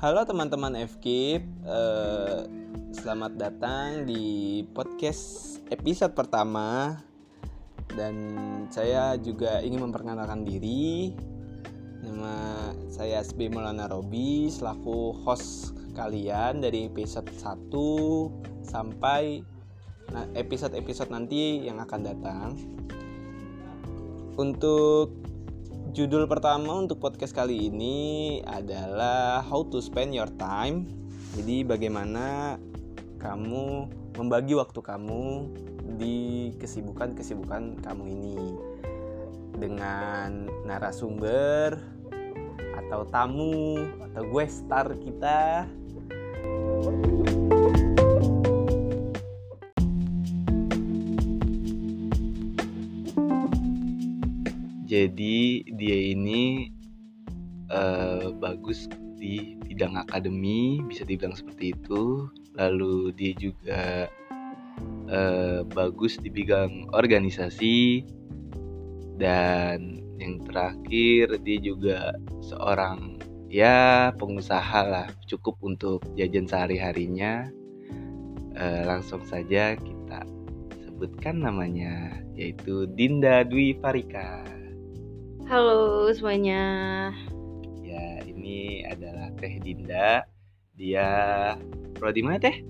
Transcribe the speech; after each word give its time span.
Halo 0.00 0.24
teman-teman 0.24 0.80
FKIP, 0.80 1.44
eh, 1.68 2.40
selamat 2.88 3.36
datang 3.36 4.08
di 4.08 4.64
podcast 4.72 5.60
episode 5.68 6.16
pertama 6.16 6.96
dan 7.92 8.16
saya 8.72 9.20
juga 9.20 9.60
ingin 9.60 9.84
memperkenalkan 9.84 10.48
diri. 10.48 11.12
Nama 12.00 12.32
saya 12.88 13.20
SB 13.20 13.52
Maulana 13.52 13.92
Robi 13.92 14.48
selaku 14.48 15.20
host 15.20 15.76
kalian 15.92 16.64
dari 16.64 16.88
episode 16.88 17.28
1 17.36 18.32
sampai 18.64 19.44
episode-episode 20.32 21.12
nanti 21.12 21.68
yang 21.68 21.76
akan 21.76 22.00
datang. 22.00 22.56
Untuk 24.40 25.12
judul 25.90 26.30
pertama 26.30 26.78
untuk 26.78 27.02
podcast 27.02 27.34
kali 27.34 27.66
ini 27.66 28.38
adalah 28.46 29.42
How 29.42 29.66
to 29.74 29.82
Spend 29.82 30.14
Your 30.14 30.30
Time. 30.38 30.86
Jadi 31.34 31.66
bagaimana 31.66 32.54
kamu 33.18 33.90
membagi 34.14 34.54
waktu 34.54 34.78
kamu 34.78 35.50
di 35.98 36.54
kesibukan-kesibukan 36.62 37.82
kamu 37.82 38.04
ini 38.06 38.38
dengan 39.58 40.46
narasumber 40.62 41.82
atau 42.86 43.02
tamu 43.10 43.82
atau 44.14 44.22
gue 44.30 44.46
star 44.46 44.94
kita. 44.94 45.66
Jadi 54.90 55.62
dia 55.78 55.98
ini 56.10 56.66
uh, 57.70 58.34
bagus 58.34 58.90
di 59.14 59.54
bidang 59.62 59.94
akademi, 59.94 60.82
bisa 60.82 61.06
dibilang 61.06 61.38
seperti 61.38 61.78
itu. 61.78 62.26
Lalu 62.58 63.14
dia 63.14 63.32
juga 63.38 64.10
uh, 65.06 65.62
bagus 65.70 66.18
di 66.18 66.26
bidang 66.26 66.90
organisasi 66.90 68.02
dan 69.14 70.02
yang 70.18 70.42
terakhir 70.42 71.38
dia 71.46 71.58
juga 71.62 72.18
seorang 72.42 73.22
ya 73.46 74.10
pengusaha 74.18 74.82
lah 74.90 75.06
cukup 75.30 75.54
untuk 75.62 76.02
jajan 76.18 76.50
sehari-harinya. 76.50 77.46
Uh, 78.58 78.82
langsung 78.90 79.22
saja 79.22 79.78
kita 79.78 80.26
sebutkan 80.82 81.46
namanya 81.46 82.18
yaitu 82.34 82.90
Dinda 82.90 83.46
Dwi 83.46 83.78
Farika. 83.78 84.58
Halo 85.50 86.06
semuanya. 86.14 86.62
Ya, 87.82 88.22
ini 88.22 88.86
adalah 88.86 89.34
Teh 89.34 89.58
Dinda. 89.58 90.22
Dia 90.78 91.08
prodi 91.98 92.22
mana 92.22 92.38
Teh? 92.38 92.62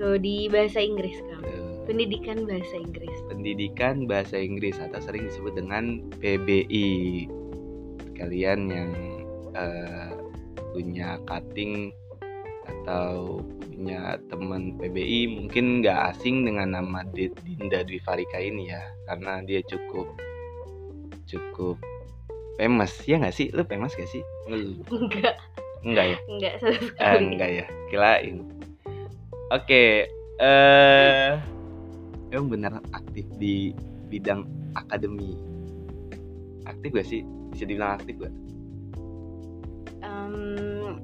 Prodi 0.00 0.48
Bahasa 0.48 0.80
Inggris, 0.80 1.20
Kang. 1.28 1.44
Eh, 1.44 1.84
Pendidikan 1.84 2.48
Bahasa 2.48 2.72
Inggris. 2.72 3.12
Pendidikan 3.28 4.08
Bahasa 4.08 4.40
Inggris 4.40 4.80
atau 4.80 4.96
sering 5.04 5.28
disebut 5.28 5.60
dengan 5.60 6.08
PBI. 6.16 7.28
Kalian 8.16 8.60
yang 8.72 8.90
eh, 9.52 10.16
punya 10.72 11.20
cutting 11.28 11.92
atau 12.64 13.44
punya 13.60 14.16
teman 14.32 14.72
PBI 14.80 15.36
mungkin 15.36 15.84
nggak 15.84 16.16
asing 16.16 16.48
dengan 16.48 16.80
nama 16.80 17.04
Dinda 17.12 17.84
Dwi 17.84 18.00
Farika 18.00 18.40
ini 18.40 18.72
ya 18.72 18.80
karena 19.04 19.44
dia 19.44 19.60
cukup 19.68 20.16
cukup 21.28 21.76
famous 22.56 22.92
ya 23.04 23.16
nggak 23.16 23.32
sih? 23.32 23.48
Lu 23.52 23.62
famous 23.62 23.92
gak 23.92 24.08
sih? 24.08 24.22
Lu 24.48 24.80
Enggak, 24.90 25.36
enggak 25.82 26.06
ya? 26.06 26.18
Enggak 26.26 26.52
sama 26.60 26.72
Eh, 26.72 26.82
sekali. 26.82 27.24
enggak 27.28 27.50
ya? 27.52 27.66
Kirain. 27.88 28.36
Oke 29.48 30.10
eh 30.36 31.32
emang 32.28 32.48
bener 32.50 32.72
aktif 32.90 33.24
di 33.38 33.72
bidang 34.08 34.44
akademi. 34.74 35.32
Aktif 36.64 36.90
gak 36.92 37.06
sih? 37.06 37.22
Bisa 37.50 37.64
dibilang 37.64 37.96
aktif 37.96 38.18
gak 38.18 38.34
Em, 40.02 41.00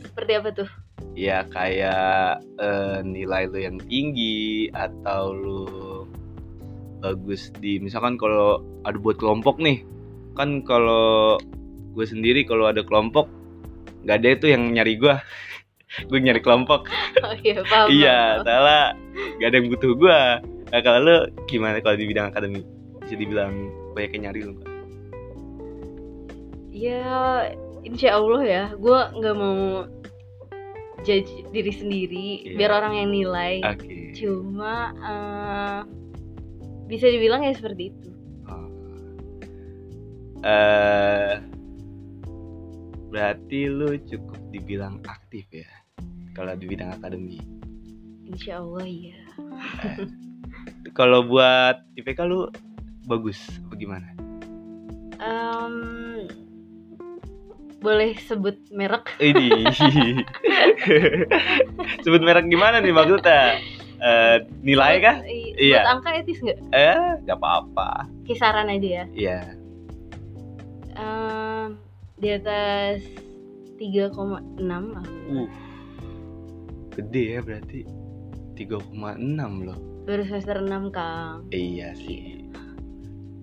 seperti 0.00 0.32
apa 0.34 0.50
tuh? 0.52 0.70
ya 1.12 1.44
kayak 1.48 2.40
eh, 2.60 2.98
nilai 3.00 3.48
lu 3.48 3.56
yang 3.56 3.80
tinggi 3.80 4.68
atau 4.72 5.32
lu 5.32 5.64
bagus 7.00 7.48
di 7.56 7.76
misalkan 7.76 8.16
kalau 8.16 8.60
ada 8.84 8.96
buat 8.96 9.16
kelompok 9.16 9.56
nih 9.56 9.80
kan 10.36 10.60
kalau 10.62 11.40
gue 11.96 12.04
sendiri 12.04 12.44
kalau 12.44 12.68
ada 12.68 12.84
kelompok 12.84 13.26
nggak 14.04 14.16
ada 14.20 14.28
itu 14.36 14.46
yang 14.52 14.70
nyari 14.70 14.94
gue 14.94 15.14
gue 16.12 16.18
nyari 16.20 16.38
kelompok 16.38 16.86
Oh 17.24 17.34
iya, 17.40 17.64
paham. 17.64 17.86
iya 17.88 18.18
salah 18.44 18.92
nggak 19.40 19.48
ada 19.48 19.56
yang 19.56 19.68
butuh 19.72 19.92
gue 19.96 20.18
nah, 20.68 20.80
kalau 20.84 20.98
lu 21.00 21.16
gimana 21.48 21.80
kalau 21.80 21.96
di 21.96 22.04
bidang 22.04 22.30
akademi 22.30 22.60
bisa 23.00 23.14
dibilang 23.16 23.54
banyak 23.94 24.12
yang 24.14 24.22
nyari 24.28 24.40
lu 24.42 24.52
nggak? 24.54 24.70
Ya, 26.68 27.48
insya 27.82 28.20
Allah 28.20 28.42
ya. 28.44 28.64
Gue 28.76 28.98
nggak 29.16 29.32
mau 29.32 29.88
judge 31.00 31.30
diri 31.48 31.72
sendiri, 31.72 32.28
Iya. 32.44 32.56
biar 32.58 32.70
orang 32.74 32.94
yang 32.98 33.08
nilai. 33.08 33.64
oke 33.64 34.12
Cuma 34.12 34.92
eh, 34.92 35.80
bisa 36.84 37.06
dibilang 37.08 37.40
ya 37.40 37.54
seperti 37.54 37.94
itu. 37.94 38.10
Eh, 40.46 41.42
berarti 43.10 43.66
lu 43.66 43.98
cukup 44.06 44.38
dibilang 44.54 45.02
aktif 45.02 45.42
ya 45.50 45.66
kalau 46.38 46.54
di 46.54 46.70
bidang 46.70 46.94
akademi. 46.94 47.42
Insya 48.30 48.62
Allah 48.62 48.86
ya. 48.86 49.18
Kalau 50.94 51.26
buat 51.26 51.82
IPK 51.98 52.30
lu 52.30 52.46
bagus 53.10 53.42
apa 53.66 53.74
gimana? 53.74 54.06
Em, 55.18 55.74
boleh 57.82 58.14
sebut 58.22 58.54
merek? 58.70 59.18
Ini 59.18 59.66
sebut 62.06 62.22
merek 62.22 62.46
gimana 62.46 62.78
nih 62.78 62.94
maksudnya? 62.94 63.58
Eh, 63.96 64.36
nilai 64.62 64.94
kah? 65.02 65.16
Iya. 65.58 65.82
Buat 65.82 65.92
angka 65.98 66.10
etis 66.22 66.38
nggak? 66.38 66.58
Eh, 66.70 67.10
nggak 67.26 67.38
apa-apa. 67.42 68.06
Kisaran 68.28 68.70
aja 68.70 69.02
ya. 69.02 69.04
Iya. 69.10 69.65
Di 72.16 72.32
atas 72.32 73.04
3,6 73.76 74.56
lah. 74.64 75.04
Uh, 75.28 75.48
gede 76.90 77.36
ya 77.36 77.40
berarti 77.40 77.84
3,6 78.56 79.20
loh. 79.62 79.78
Baru 80.08 80.22
semester 80.24 80.56
6 80.58 80.88
Kang. 80.90 81.44
Iya 81.50 81.92
sih. 81.94 82.48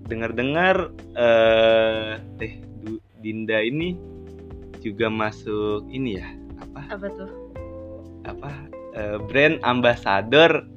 Dengar-dengar 0.03 0.89
eh 1.13 2.17
Teh 2.35 2.53
Du- 2.81 2.99
Dinda 3.21 3.61
ini 3.61 3.95
juga 4.81 5.07
masuk 5.07 5.87
ini 5.87 6.19
ya 6.19 6.27
apa 6.59 6.81
Apa 6.91 7.07
tuh? 7.07 7.31
apa 8.23 8.51
eh, 8.93 9.15
brand 9.21 9.55
ambassador 9.63 10.67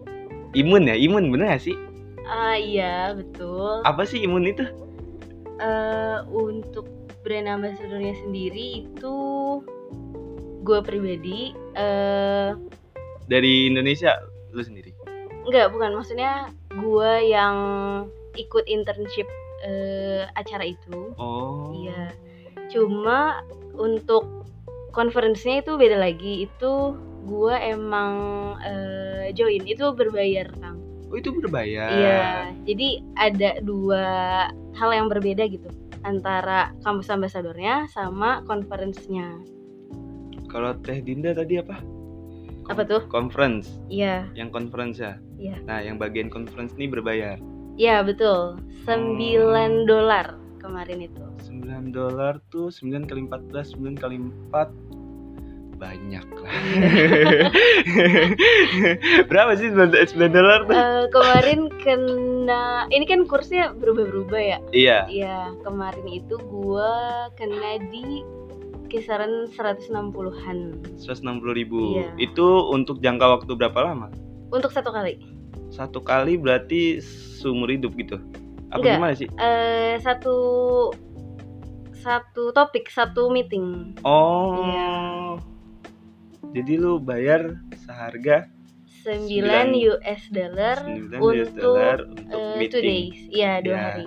imun 0.52 0.86
ya 0.86 0.94
imun 0.94 1.26
bener 1.30 1.50
gak 1.52 1.64
sih 1.64 1.74
Ah 2.22 2.54
iya 2.54 3.10
betul. 3.10 3.82
apa 3.82 4.02
sih 4.02 4.22
imun 4.22 4.46
itu 4.46 4.62
Eh, 5.56 6.18
untuk 6.28 6.84
brand 7.24 7.48
ambassadornya 7.48 8.12
sendiri 8.20 8.84
itu 8.84 9.16
gue 10.66 10.78
pribadi 10.82 11.56
eh 11.78 12.52
dari 13.30 13.70
Indonesia 13.70 14.14
lu 14.52 14.60
sendiri 14.60 14.92
enggak 15.46 15.72
bukan 15.72 15.96
maksudnya 15.96 16.50
gue 16.76 17.12
yang 17.30 17.56
ikut 18.36 18.68
internship 18.68 19.24
eh, 19.64 20.28
acara 20.36 20.64
itu. 20.68 21.16
oh 21.16 21.72
Iya. 21.72 22.12
Cuma 22.68 23.40
untuk 23.76 24.46
konferensinya 24.92 25.64
itu 25.64 25.72
beda 25.80 25.96
lagi. 25.96 26.46
Itu 26.46 26.96
gua 27.26 27.58
emang 27.58 28.14
eh, 28.60 29.32
join 29.32 29.64
itu 29.64 29.92
berbayar, 29.96 30.52
Kang. 30.60 30.85
Oh 31.06 31.16
itu 31.16 31.30
berbayar 31.30 31.88
Iya. 31.88 32.24
Jadi 32.64 32.88
ada 33.14 33.50
dua 33.62 34.04
hal 34.74 34.90
yang 34.90 35.06
berbeda 35.06 35.46
gitu 35.46 35.70
antara 36.02 36.70
kampus 36.82 37.08
ambasadornya 37.08 37.86
sama 37.88 38.42
konferensinya. 38.44 39.42
kalau 40.46 40.72
Teh 40.78 41.02
Dinda 41.02 41.34
tadi 41.34 41.58
apa 41.58 41.82
Apa 42.66 42.82
tuh? 42.82 43.02
conference 43.06 43.78
Iya, 43.86 44.26
yang 44.34 44.50
conference 44.50 44.98
ya 44.98 45.18
Iya. 45.36 45.58
nah 45.64 45.78
yang 45.78 45.98
bagian 45.98 46.26
conference 46.26 46.72
ini 46.74 46.86
berbayar 46.86 47.36
iya 47.76 48.00
betul. 48.00 48.56
9 48.88 49.84
dolar 49.84 50.38
kemarin 50.56 51.04
itu. 51.04 51.20
9 51.44 51.90
dolar 51.90 52.38
tuh 52.48 52.70
9 52.70 53.04
kali 53.04 53.26
14 53.26 53.74
9 53.76 53.98
kali 53.98 54.16
4 54.48 54.70
banyak 55.76 56.24
lah 56.26 56.50
berapa 59.28 59.50
sih 59.54 59.68
9 59.70 60.28
dolar 60.28 60.64
tuh 60.64 60.72
Eh, 60.72 61.04
kemarin 61.08 61.60
kena 61.78 62.86
ini 62.88 63.04
kan 63.04 63.24
kursnya 63.24 63.72
berubah-berubah 63.74 64.40
ya. 64.40 64.58
iya 64.72 64.98
Iya, 65.06 65.38
kemarin 65.60 66.06
itu 66.08 66.36
gua 66.42 67.28
kena 67.34 67.80
di 67.88 68.22
kisaran 68.86 69.50
160-an 69.50 70.58
160 70.94 71.42
ribu. 71.52 71.98
Iya. 71.98 72.06
Itu 72.22 72.70
untuk 72.70 73.00
jangka 73.00 73.26
waktu 73.36 73.52
berapa 73.52 73.80
lama? 73.82 74.08
untuk 74.46 74.70
satu 74.70 74.88
kali. 74.88 75.18
Satu 75.68 75.98
kali 75.98 76.38
berarti 76.38 77.02
seumur 77.02 77.66
hidup 77.66 77.98
gitu. 77.98 78.14
Apa 78.70 78.78
Enggak. 78.78 78.94
gimana 78.94 79.12
sih? 79.12 79.26
Eh 79.34 79.98
satu 79.98 80.34
satu 81.98 82.54
topik, 82.54 82.86
satu 82.86 83.26
meeting. 83.26 83.98
Oh. 84.06 84.62
Iya. 84.62 84.90
Jadi 86.56 86.72
lu 86.74 86.96
bayar 86.96 87.52
seharga 87.76 88.48
9 89.04 89.28
Sembilan- 89.28 89.76
US 89.76 90.22
dollar 90.30 90.76
9 90.80 91.20
US 91.20 91.46
untuk 91.46 91.60
dollar 91.60 91.98
untuk 92.02 92.40
eh, 92.40 92.56
meeting. 92.56 92.72
two 92.72 92.82
days. 92.82 93.18
Iya, 93.30 93.52
dua 93.60 93.68
Iya. 93.70 93.84
hari. 93.84 94.06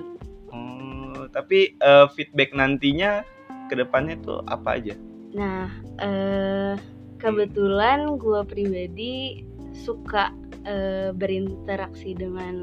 Oh, 0.50 1.22
tapi 1.30 1.60
eh, 1.78 2.08
feedback 2.10 2.50
nantinya 2.52 3.22
ke 3.70 3.78
depannya 3.78 4.18
tuh 4.18 4.42
apa 4.44 4.76
aja? 4.76 4.98
Nah, 5.32 5.70
eh 6.00 6.74
kebetulan 7.16 8.18
gue 8.18 8.42
pribadi 8.44 9.46
suka 9.78 10.34
eh, 10.66 11.14
berinteraksi 11.14 12.12
dengan 12.12 12.56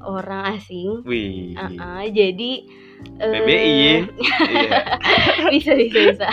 orang 0.00 0.56
asing. 0.56 1.04
Wih. 1.04 1.52
Uh-uh, 1.54 2.08
jadi 2.08 2.52
eh, 3.20 3.30
PBI 3.30 3.70
ya. 3.70 3.96
Iya. 4.50 4.70
bisa 5.52 5.72
bisa 5.76 5.98
bisa. 6.08 6.28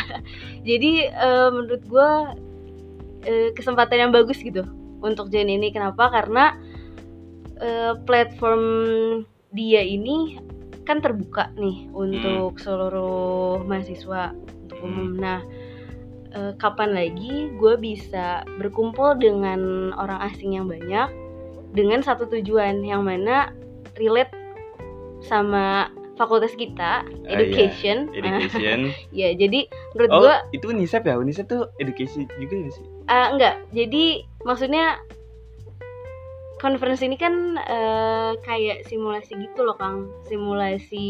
Jadi 0.68 1.08
eh, 1.08 1.50
menurut 1.50 1.84
gue 1.88 2.10
eh, 3.24 3.50
kesempatan 3.56 3.98
yang 4.08 4.12
bagus 4.12 4.44
gitu 4.44 4.68
untuk 5.00 5.32
join 5.32 5.48
ini. 5.48 5.72
Kenapa? 5.72 6.12
Karena 6.12 6.60
eh, 7.64 7.96
platform 8.04 8.62
dia 9.56 9.80
ini 9.80 10.38
kan 10.84 11.00
terbuka 11.00 11.52
nih 11.56 11.88
untuk 11.92 12.60
seluruh 12.60 13.64
mahasiswa 13.64 14.36
untuk 14.68 14.78
Hmm. 14.84 14.88
umum. 14.88 15.10
Nah, 15.20 15.40
eh, 16.36 16.54
kapan 16.60 16.92
lagi 16.96 17.52
gue 17.56 17.74
bisa 17.80 18.44
berkumpul 18.60 19.16
dengan 19.20 19.92
orang 19.96 20.32
asing 20.32 20.56
yang 20.60 20.68
banyak 20.68 21.08
dengan 21.76 22.00
satu 22.04 22.28
tujuan 22.32 22.84
yang 22.84 23.04
mana 23.04 23.52
relate 24.00 24.32
sama 25.24 25.92
fakultas 26.18 26.52
kita, 26.58 27.06
iya. 27.24 27.38
education. 27.38 28.10
Education. 28.12 28.92
ya, 29.22 29.38
jadi 29.38 29.70
menurut 29.94 30.12
oh, 30.12 30.20
gue 30.26 30.36
itu 30.58 30.66
Unisep 30.74 31.06
ya? 31.06 31.16
Unisep 31.16 31.46
tuh 31.46 31.70
education 31.78 32.26
juga 32.42 32.74
sih? 32.74 32.86
Ah, 33.08 33.32
enggak. 33.32 33.62
Jadi 33.72 34.26
maksudnya 34.44 34.98
conference 36.58 37.06
ini 37.06 37.16
kan 37.16 37.62
eh, 37.62 38.32
kayak 38.42 38.90
simulasi 38.90 39.38
gitu 39.38 39.62
loh, 39.64 39.78
Kang. 39.78 40.10
Simulasi 40.26 41.08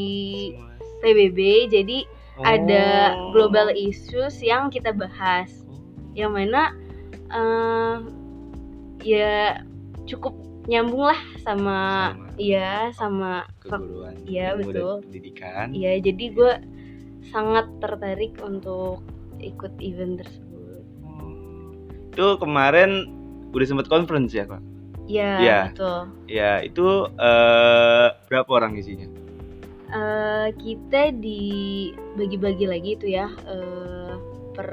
PBB. 1.01 1.71
Jadi 1.71 2.03
ada 2.37 3.17
Oh. 3.17 3.33
global 3.33 3.73
issues 3.73 4.43
yang 4.43 4.69
kita 4.69 4.93
bahas. 4.93 5.49
Yang 6.13 6.31
mana 6.35 6.61
eh, 7.31 7.95
ya 9.01 9.63
cukup 10.07 10.46
nyambung 10.67 11.07
lah 11.07 11.19
sama, 11.41 12.11
Sama 12.11 12.27
iya 12.35 12.91
sama 12.91 13.31
keguruan. 13.63 14.13
Iya, 14.27 14.59
dan 14.59 14.67
betul. 14.67 14.95
Pendidikan. 15.07 15.67
Iya, 15.71 15.91
jadi 16.03 16.25
gue 16.35 16.53
sangat 17.31 17.65
tertarik 17.79 18.35
untuk 18.43 18.99
ikut 19.39 19.73
event 19.79 20.19
tersebut. 20.21 20.83
Oh. 21.07 21.71
Itu 22.11 22.27
kemarin 22.43 23.07
udah 23.55 23.67
sempat 23.67 23.87
conference 23.87 24.35
ya, 24.35 24.43
Kak? 24.43 24.59
Iya, 25.07 25.31
Iya. 25.39 25.59
betul. 25.71 25.99
Ya, 26.27 26.51
itu 26.59 26.87
eh, 27.15 28.07
berapa 28.27 28.49
orang 28.51 28.75
isinya? 28.75 29.07
Eh, 29.87 30.47
kita 30.59 31.15
dibagi-bagi 31.15 32.67
lagi 32.67 32.99
itu 32.99 33.07
ya 33.07 33.31
eh, 33.47 34.13
per 34.51 34.69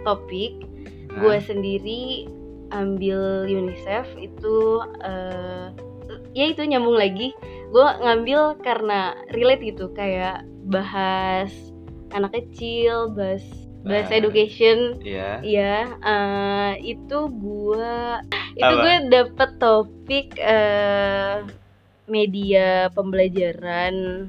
topik. 0.00 0.64
Nah, 1.12 1.20
Gue 1.20 1.36
sendiri 1.44 2.24
ambil 2.70 3.46
UNICEF 3.46 4.06
itu 4.18 4.82
eh, 5.02 5.66
ya 6.34 6.44
itu 6.50 6.62
nyambung 6.66 6.96
lagi. 6.98 7.34
Gue 7.70 7.86
ngambil 8.02 8.58
karena 8.62 9.14
relate 9.30 9.62
gitu 9.74 9.94
kayak 9.94 10.42
bahas 10.66 11.50
anak 12.10 12.34
kecil, 12.34 13.14
bahas 13.14 13.42
bahas 13.80 14.10
Bahas. 14.10 14.18
education. 14.18 14.78
Iya. 15.00 15.40
Iya, 15.40 15.76
eh, 16.02 16.72
itu 16.84 17.18
gue 17.30 17.96
itu 18.58 18.74
gue 18.74 18.94
dapet 19.08 19.50
topik 19.56 20.26
eh, 20.36 21.46
media 22.10 22.90
pembelajaran 22.92 24.26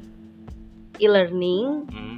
e-learning. 1.01 1.89
Hmm. 1.89 2.10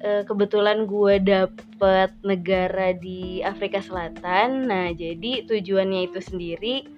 Eh, 0.00 0.24
kebetulan 0.24 0.88
gue 0.88 1.20
dapet 1.20 2.08
negara 2.24 2.96
di 2.96 3.44
Afrika 3.44 3.84
Selatan. 3.84 4.64
Nah, 4.64 4.96
jadi 4.96 5.44
tujuannya 5.44 6.08
itu 6.08 6.24
sendiri 6.24 6.88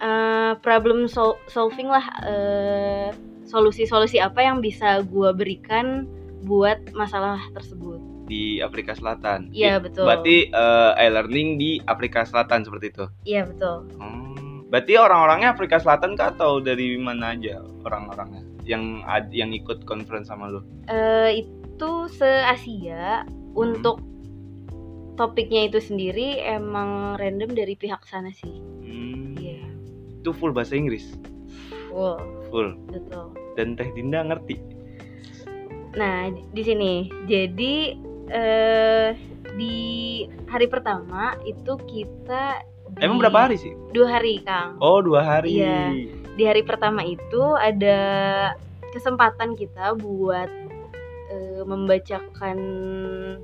eh, 0.00 0.52
problem 0.64 1.12
sol- 1.12 1.36
solving 1.52 1.92
lah, 1.92 2.04
eh, 2.24 3.08
solusi-solusi 3.44 4.16
apa 4.16 4.40
yang 4.40 4.64
bisa 4.64 5.04
gue 5.04 5.28
berikan 5.36 6.08
buat 6.48 6.80
masalah 6.96 7.36
tersebut. 7.52 8.00
Di 8.24 8.64
Afrika 8.64 8.96
Selatan. 8.96 9.52
Iya 9.52 9.76
betul. 9.76 10.08
Berarti 10.08 10.48
eh, 10.48 10.92
e-learning 10.96 11.60
di 11.60 11.84
Afrika 11.84 12.24
Selatan 12.24 12.64
seperti 12.64 12.96
itu. 12.96 13.04
Iya 13.28 13.44
betul. 13.44 13.92
Hmm. 14.00 14.64
Berarti 14.72 14.96
orang-orangnya 14.96 15.52
Afrika 15.52 15.76
Selatan 15.76 16.16
kah 16.16 16.32
atau 16.32 16.64
dari 16.64 16.96
mana 16.96 17.36
aja 17.36 17.60
orang-orangnya 17.84 18.40
yang 18.64 19.04
yang 19.28 19.52
ikut 19.52 19.84
conference 19.84 20.32
sama 20.32 20.48
lu? 20.48 20.64
Itu 21.30 21.65
se-Asia 22.08 23.26
untuk 23.52 24.00
topiknya 25.16 25.64
itu 25.64 25.80
sendiri 25.80 26.40
emang 26.40 27.16
random 27.16 27.52
dari 27.52 27.72
pihak 27.72 28.04
sana 28.04 28.28
sih. 28.30 28.60
Hmm. 28.80 29.32
Iya, 29.34 29.64
Itu 30.20 30.32
full 30.32 30.52
bahasa 30.52 30.76
Inggris. 30.76 31.16
full, 31.88 32.20
Full. 32.48 32.76
betul. 32.88 33.32
Dan 33.56 33.72
Teh 33.72 33.88
Dinda 33.90 34.20
ngerti. 34.20 34.60
Nah, 35.96 36.28
di 36.28 36.60
sini 36.60 36.92
jadi 37.24 37.96
eh 38.28 39.16
di 39.56 39.76
hari 40.44 40.68
pertama 40.68 41.32
itu 41.42 41.72
kita 41.88 42.60
di- 42.92 43.00
Emang 43.00 43.16
berapa 43.16 43.48
hari 43.48 43.56
sih? 43.56 43.72
Dua 43.90 44.12
hari, 44.12 44.44
Kang. 44.44 44.76
Oh, 44.78 45.00
dua 45.00 45.24
hari. 45.24 45.56
Iya. 45.56 45.88
Di 46.36 46.44
hari 46.44 46.60
pertama 46.60 47.00
itu 47.00 47.40
ada 47.56 47.96
kesempatan 48.92 49.56
kita 49.56 49.96
buat 49.96 50.52
eh, 51.30 51.62
membacakan 51.66 52.58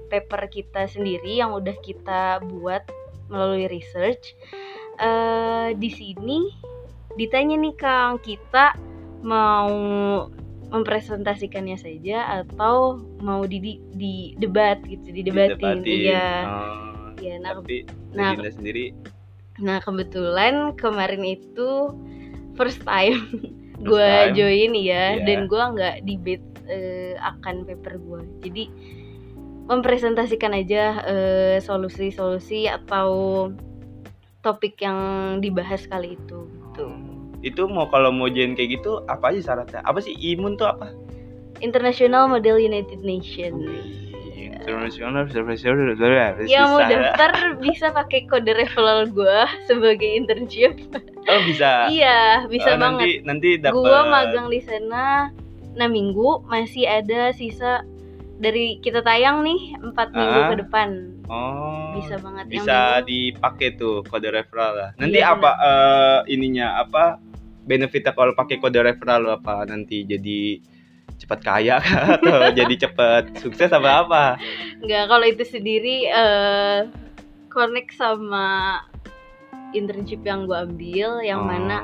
paper 0.09 0.43
kita 0.49 0.87
sendiri 0.89 1.41
yang 1.41 1.55
udah 1.57 1.75
kita 1.81 2.43
buat 2.45 2.87
melalui 3.29 3.67
research. 3.71 4.35
Eh, 5.01 5.75
di 5.77 5.91
sini 5.91 6.53
ditanya 7.17 7.57
nih 7.61 7.75
Kang, 7.77 8.21
kita 8.21 8.77
mau 9.23 9.71
mempresentasikannya 10.73 11.77
saja 11.77 12.43
atau 12.43 13.05
mau 13.21 13.45
di, 13.45 13.77
di, 13.93 14.33
debat 14.41 14.81
gitu, 14.89 15.13
didebatin. 15.13 15.85
Iya. 15.85 16.29
Oh, 16.49 16.93
Iya, 17.23 17.39
nah, 17.39 17.53
tapi 17.61 17.87
nah, 18.11 18.35
Dinda 18.35 18.51
sendiri 18.51 18.91
Nah 19.63 19.79
kebetulan 19.79 20.75
kemarin 20.75 21.23
itu 21.23 21.93
first 22.59 22.83
time 22.83 23.29
gue 23.83 24.13
join 24.35 24.73
ya 24.79 25.19
Iya. 25.19 25.27
dan 25.27 25.39
gue 25.51 25.63
nggak 25.63 25.97
debate 26.07 26.47
eh, 26.73 27.15
akan 27.21 27.69
paper 27.69 28.01
gue 28.01 28.21
jadi 28.41 28.65
mempresentasikan 29.69 30.57
aja 30.57 31.05
eh, 31.05 31.57
solusi-solusi 31.61 32.67
atau 32.67 33.53
topik 34.43 34.81
yang 34.81 34.99
dibahas 35.39 35.87
kali 35.87 36.17
itu 36.19 36.49
gitu 36.49 36.87
itu 37.43 37.63
mau 37.67 37.91
kalau 37.91 38.15
mau 38.15 38.31
join 38.31 38.55
kayak 38.55 38.79
gitu 38.79 39.03
apa 39.11 39.35
aja 39.35 39.51
syaratnya? 39.53 39.83
Apa 39.83 39.99
sih 39.99 40.15
imun 40.15 40.55
tuh 40.55 40.71
apa? 40.71 40.95
International 41.59 42.31
Model 42.31 42.59
United 42.59 43.03
Nations 43.03 43.67
International 44.63 45.27
Observation 45.27 45.75
yang 46.47 46.71
mau 46.71 46.87
daftar 46.87 47.59
bisa 47.59 47.91
pakai 47.91 48.31
kode 48.31 48.55
referral 48.55 49.11
gue 49.11 49.39
sebagai 49.67 50.07
internship 50.07 50.79
Oh 51.27 51.41
bisa. 51.47 51.91
iya 51.91 52.47
bisa 52.47 52.75
Oh, 52.75 52.79
banget 52.79 53.27
Nanti 53.27 53.27
nanti 53.27 53.49
dapat. 53.59 53.75
Gua 53.75 54.01
magang 54.07 54.47
di 54.51 54.63
sana 54.63 55.31
6 55.73 55.89
minggu, 55.89 56.29
masih 56.45 56.85
ada 56.85 57.31
sisa 57.31 57.83
dari 58.37 58.77
kita 58.79 59.01
tayang 59.01 59.41
nih 59.41 59.61
4 59.81 59.93
minggu 60.11 60.39
Ah. 60.39 60.49
ke 60.49 60.57
depan. 60.59 60.89
Oh. 61.27 61.95
Bisa 61.95 62.17
banget 62.17 62.45
Bisa 62.49 62.79
minggu. 62.99 63.07
dipakai 63.07 63.69
tuh 63.73 64.03
kode 64.03 64.29
referral 64.29 64.73
lah. 64.75 64.91
Nanti 64.97 65.19
Iya, 65.19 65.33
apa 65.33 65.51
eh, 65.55 66.19
ininya 66.29 66.79
apa 66.79 67.21
benefitnya 67.63 68.11
kalau 68.11 68.33
pakai 68.33 68.57
kode 68.57 68.81
referral 68.81 69.29
apa 69.31 69.63
nanti 69.65 70.03
jadi 70.03 70.59
cepat 71.15 71.41
kaya 71.41 71.79
kah? 71.79 72.05
atau 72.19 72.51
jadi 72.51 72.75
cepat 72.81 73.39
sukses 73.39 73.71
apa 73.71 73.91
apa? 74.03 74.25
Enggak, 74.79 75.05
kalau 75.07 75.25
itu 75.25 75.45
sendiri 75.47 75.97
eh 76.05 76.89
connect 77.47 77.95
sama 77.95 78.81
internship 79.71 80.21
yang 80.23 80.45
gua 80.45 80.65
ambil 80.65 81.21
yang 81.21 81.41
Oh. 81.41 81.47
mana 81.47 81.79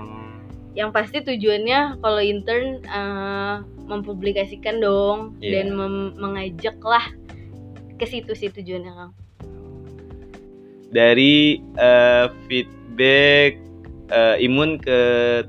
yang 0.73 0.91
pasti 0.91 1.21
tujuannya 1.21 1.99
kalau 1.99 2.19
intern 2.19 2.67
eh, 2.83 3.55
mempublikasikan 3.89 4.79
dong 4.79 5.35
Iya. 5.41 5.65
dan 5.65 5.75
mem- 5.75 6.15
mengajak 6.21 6.77
lah 6.85 7.03
ke 7.97 8.07
situ 8.07 8.37
sih 8.37 8.53
tujuannya 8.53 8.93
Kang. 8.95 9.13
dari 10.89 11.61
eh, 11.77 12.27
feedback 12.49 13.61
eh, 14.09 14.37
imun 14.41 14.81
ke 14.81 14.99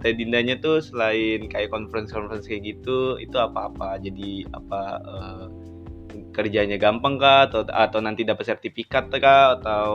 Tedindanya 0.03 0.60
tuh 0.60 0.84
selain 0.84 1.48
kayak 1.48 1.72
conference 1.72 2.12
conference 2.12 2.43
kayak 2.43 2.75
gitu 2.75 3.15
itu 3.15 3.39
apa-apa? 3.39 4.03
Jadi 4.03 4.43
apa 4.51 4.81
eh, 5.00 5.46
kerjanya 6.36 6.75
gampang 6.75 7.15
kah? 7.15 7.48
Atau 7.48 7.63
atau 7.72 8.00
nanti 8.03 8.27
dapat 8.27 8.51
sertifikat 8.51 9.08
kah? 9.15 9.55
Atau 9.60 9.91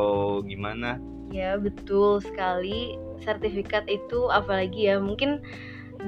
gimana? 0.49 0.97
Ya 1.29 1.61
betul 1.61 2.25
sekali. 2.25 2.97
Sertifikat 3.21 3.85
itu 3.93 4.33
apalagi 4.33 4.89
ya 4.89 4.97
mungkin 4.97 5.45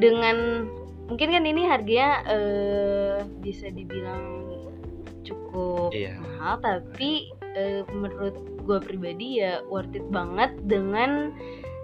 dengan 0.00 0.64
mungkin 1.06 1.30
kan 1.30 1.44
ini 1.44 1.62
harganya 1.64 2.10
eh, 2.26 3.16
bisa 3.40 3.70
dibilang 3.70 4.46
cukup 5.22 5.90
Iya. 5.90 6.18
mahal 6.18 6.58
tapi 6.60 7.30
eh, 7.54 7.82
menurut 7.88 8.34
gue 8.62 8.78
pribadi 8.82 9.40
ya 9.40 9.62
worth 9.66 9.94
it 9.94 10.06
banget 10.10 10.54
dengan 10.66 11.30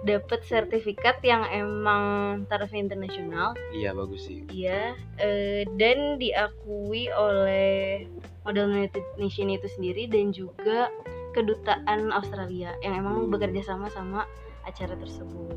dapat 0.03 0.43
sertifikat 0.43 1.23
yang 1.23 1.47
emang 1.47 2.03
taraf 2.51 2.75
internasional 2.75 3.55
iya 3.71 3.95
bagus 3.95 4.27
sih 4.27 4.43
Iya, 4.51 4.91
eh, 5.17 5.63
dan 5.79 6.19
diakui 6.19 7.07
oleh 7.07 8.03
Model 8.43 8.67
United 8.69 9.03
Nation 9.15 9.47
itu 9.47 9.63
sendiri 9.71 10.11
dan 10.11 10.35
juga 10.35 10.91
kedutaan 11.31 12.11
Australia 12.11 12.75
yang 12.83 12.99
emang 12.99 13.31
bekerja 13.31 13.63
sama 13.63 13.87
sama 13.89 14.27
acara 14.63 14.93
tersebut. 14.95 15.55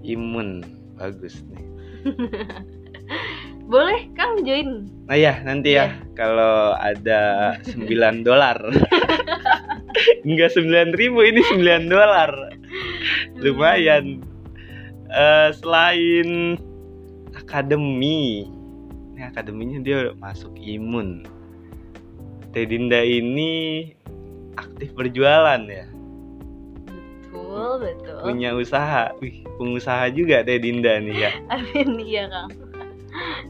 imun 0.00 0.64
bagus 0.96 1.44
nih 1.48 1.64
Boleh 3.72 4.12
Kang 4.12 4.44
join? 4.44 4.92
nah 5.08 5.16
ya 5.16 5.40
nanti 5.40 5.76
ya. 5.76 5.96
Kalau 6.16 6.76
ada 6.76 7.54
9 7.64 8.24
dolar. 8.24 8.56
Enggak 10.26 10.52
9 10.52 10.92
ribu 10.96 11.24
ini 11.24 11.40
9 11.40 11.88
dolar. 11.88 12.30
Lumayan. 13.42 14.20
Eh, 15.08 15.50
selain 15.56 16.60
akademi. 17.32 18.48
Ini 19.14 19.32
akademinya 19.32 19.78
dia 19.80 20.12
masuk 20.20 20.52
imun. 20.60 21.24
Tedinda 22.52 23.02
ini 23.02 23.90
aktif 24.54 24.94
berjualan 24.94 25.58
ya 25.66 25.93
Betul, 27.64 27.76
betul. 27.80 28.18
punya 28.22 28.50
usaha 28.52 29.02
wih 29.18 29.40
pengusaha 29.56 30.04
juga 30.10 30.40
Tedinda 30.40 30.98
nih 30.98 31.16
ya 31.18 31.30
Amin 31.54 31.96
iya 31.98 32.28
Kang. 32.28 32.48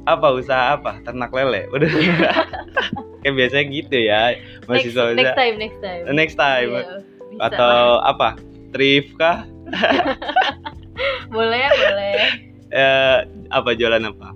apa 0.05 0.27
usaha 0.31 0.77
apa 0.77 1.03
ternak 1.03 1.31
lele 1.31 1.67
udah 1.69 1.89
kayak 3.21 3.35
biasanya 3.35 3.65
gitu 3.67 3.97
ya 3.99 4.23
Next, 4.33 4.67
mahasiswa 4.67 5.03
next 5.09 5.19
usaha- 5.19 5.37
time, 5.37 5.57
next 5.57 5.79
time. 5.81 6.03
next 6.13 6.37
time 6.37 6.71
bisa. 6.71 7.43
atau 7.43 7.77
apa 8.01 8.29
thrift 8.71 9.11
kah 9.17 9.43
boleh, 11.35 11.65
boleh. 11.67 12.15
eh, 12.71 13.19
apa 13.49 13.71
jualan 13.73 14.05
apa 14.05 14.29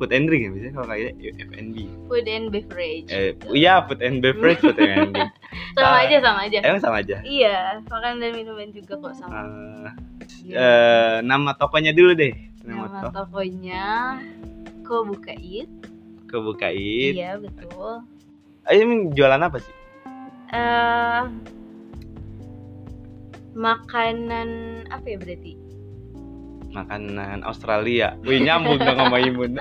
food 0.00 0.10
and 0.10 0.24
drink 0.24 0.42
ya 0.42 0.50
biasanya 0.50 0.72
kalau 0.74 0.88
kayak 0.88 1.12
F&B 1.44 1.76
Food 2.08 2.26
and 2.26 2.46
beverage. 2.48 3.08
eh 3.08 3.36
iya 3.52 3.84
food 3.84 4.00
and 4.00 4.18
beverage 4.18 4.56
food 4.58 4.80
and 4.80 5.12
drink 5.12 5.28
sama 5.76 5.92
ah. 5.92 6.02
aja, 6.02 6.16
sama 6.18 6.40
aja. 6.42 6.58
emang 6.64 6.80
sama 6.80 6.96
aja 6.98 7.16
Iya, 7.20 7.84
makan 7.84 8.16
dan 8.16 8.30
minuman 8.32 8.72
juga 8.72 8.96
kok 8.96 9.12
sama. 9.14 9.36
Eh, 9.36 9.88
Iya. 10.40 10.56
eh, 10.56 11.16
nama 11.20 11.52
tokonya 11.52 11.92
dulu 11.92 12.16
deh 12.16 12.32
nama, 12.64 12.88
Nama 12.88 13.00
toko 13.04 13.12
tokonya 13.28 13.84
Ko 14.82 15.04
Bukait. 15.04 15.68
kebukain 16.26 17.12
Iya, 17.12 17.36
betul. 17.36 18.02
Eh, 18.64 18.74
ini 18.76 19.12
jualan 19.12 19.38
apa 19.38 19.58
sih 19.58 19.74
eh 20.50 21.22
makanan 23.52 24.48
apa 24.88 25.06
ya 25.06 25.18
berarti? 25.18 25.52
Makanan 26.70 27.42
Australia 27.42 28.14
wih 28.22 28.38
nyambung 28.38 28.78
dong 28.78 28.96
sama 28.96 29.18
imun 29.18 29.58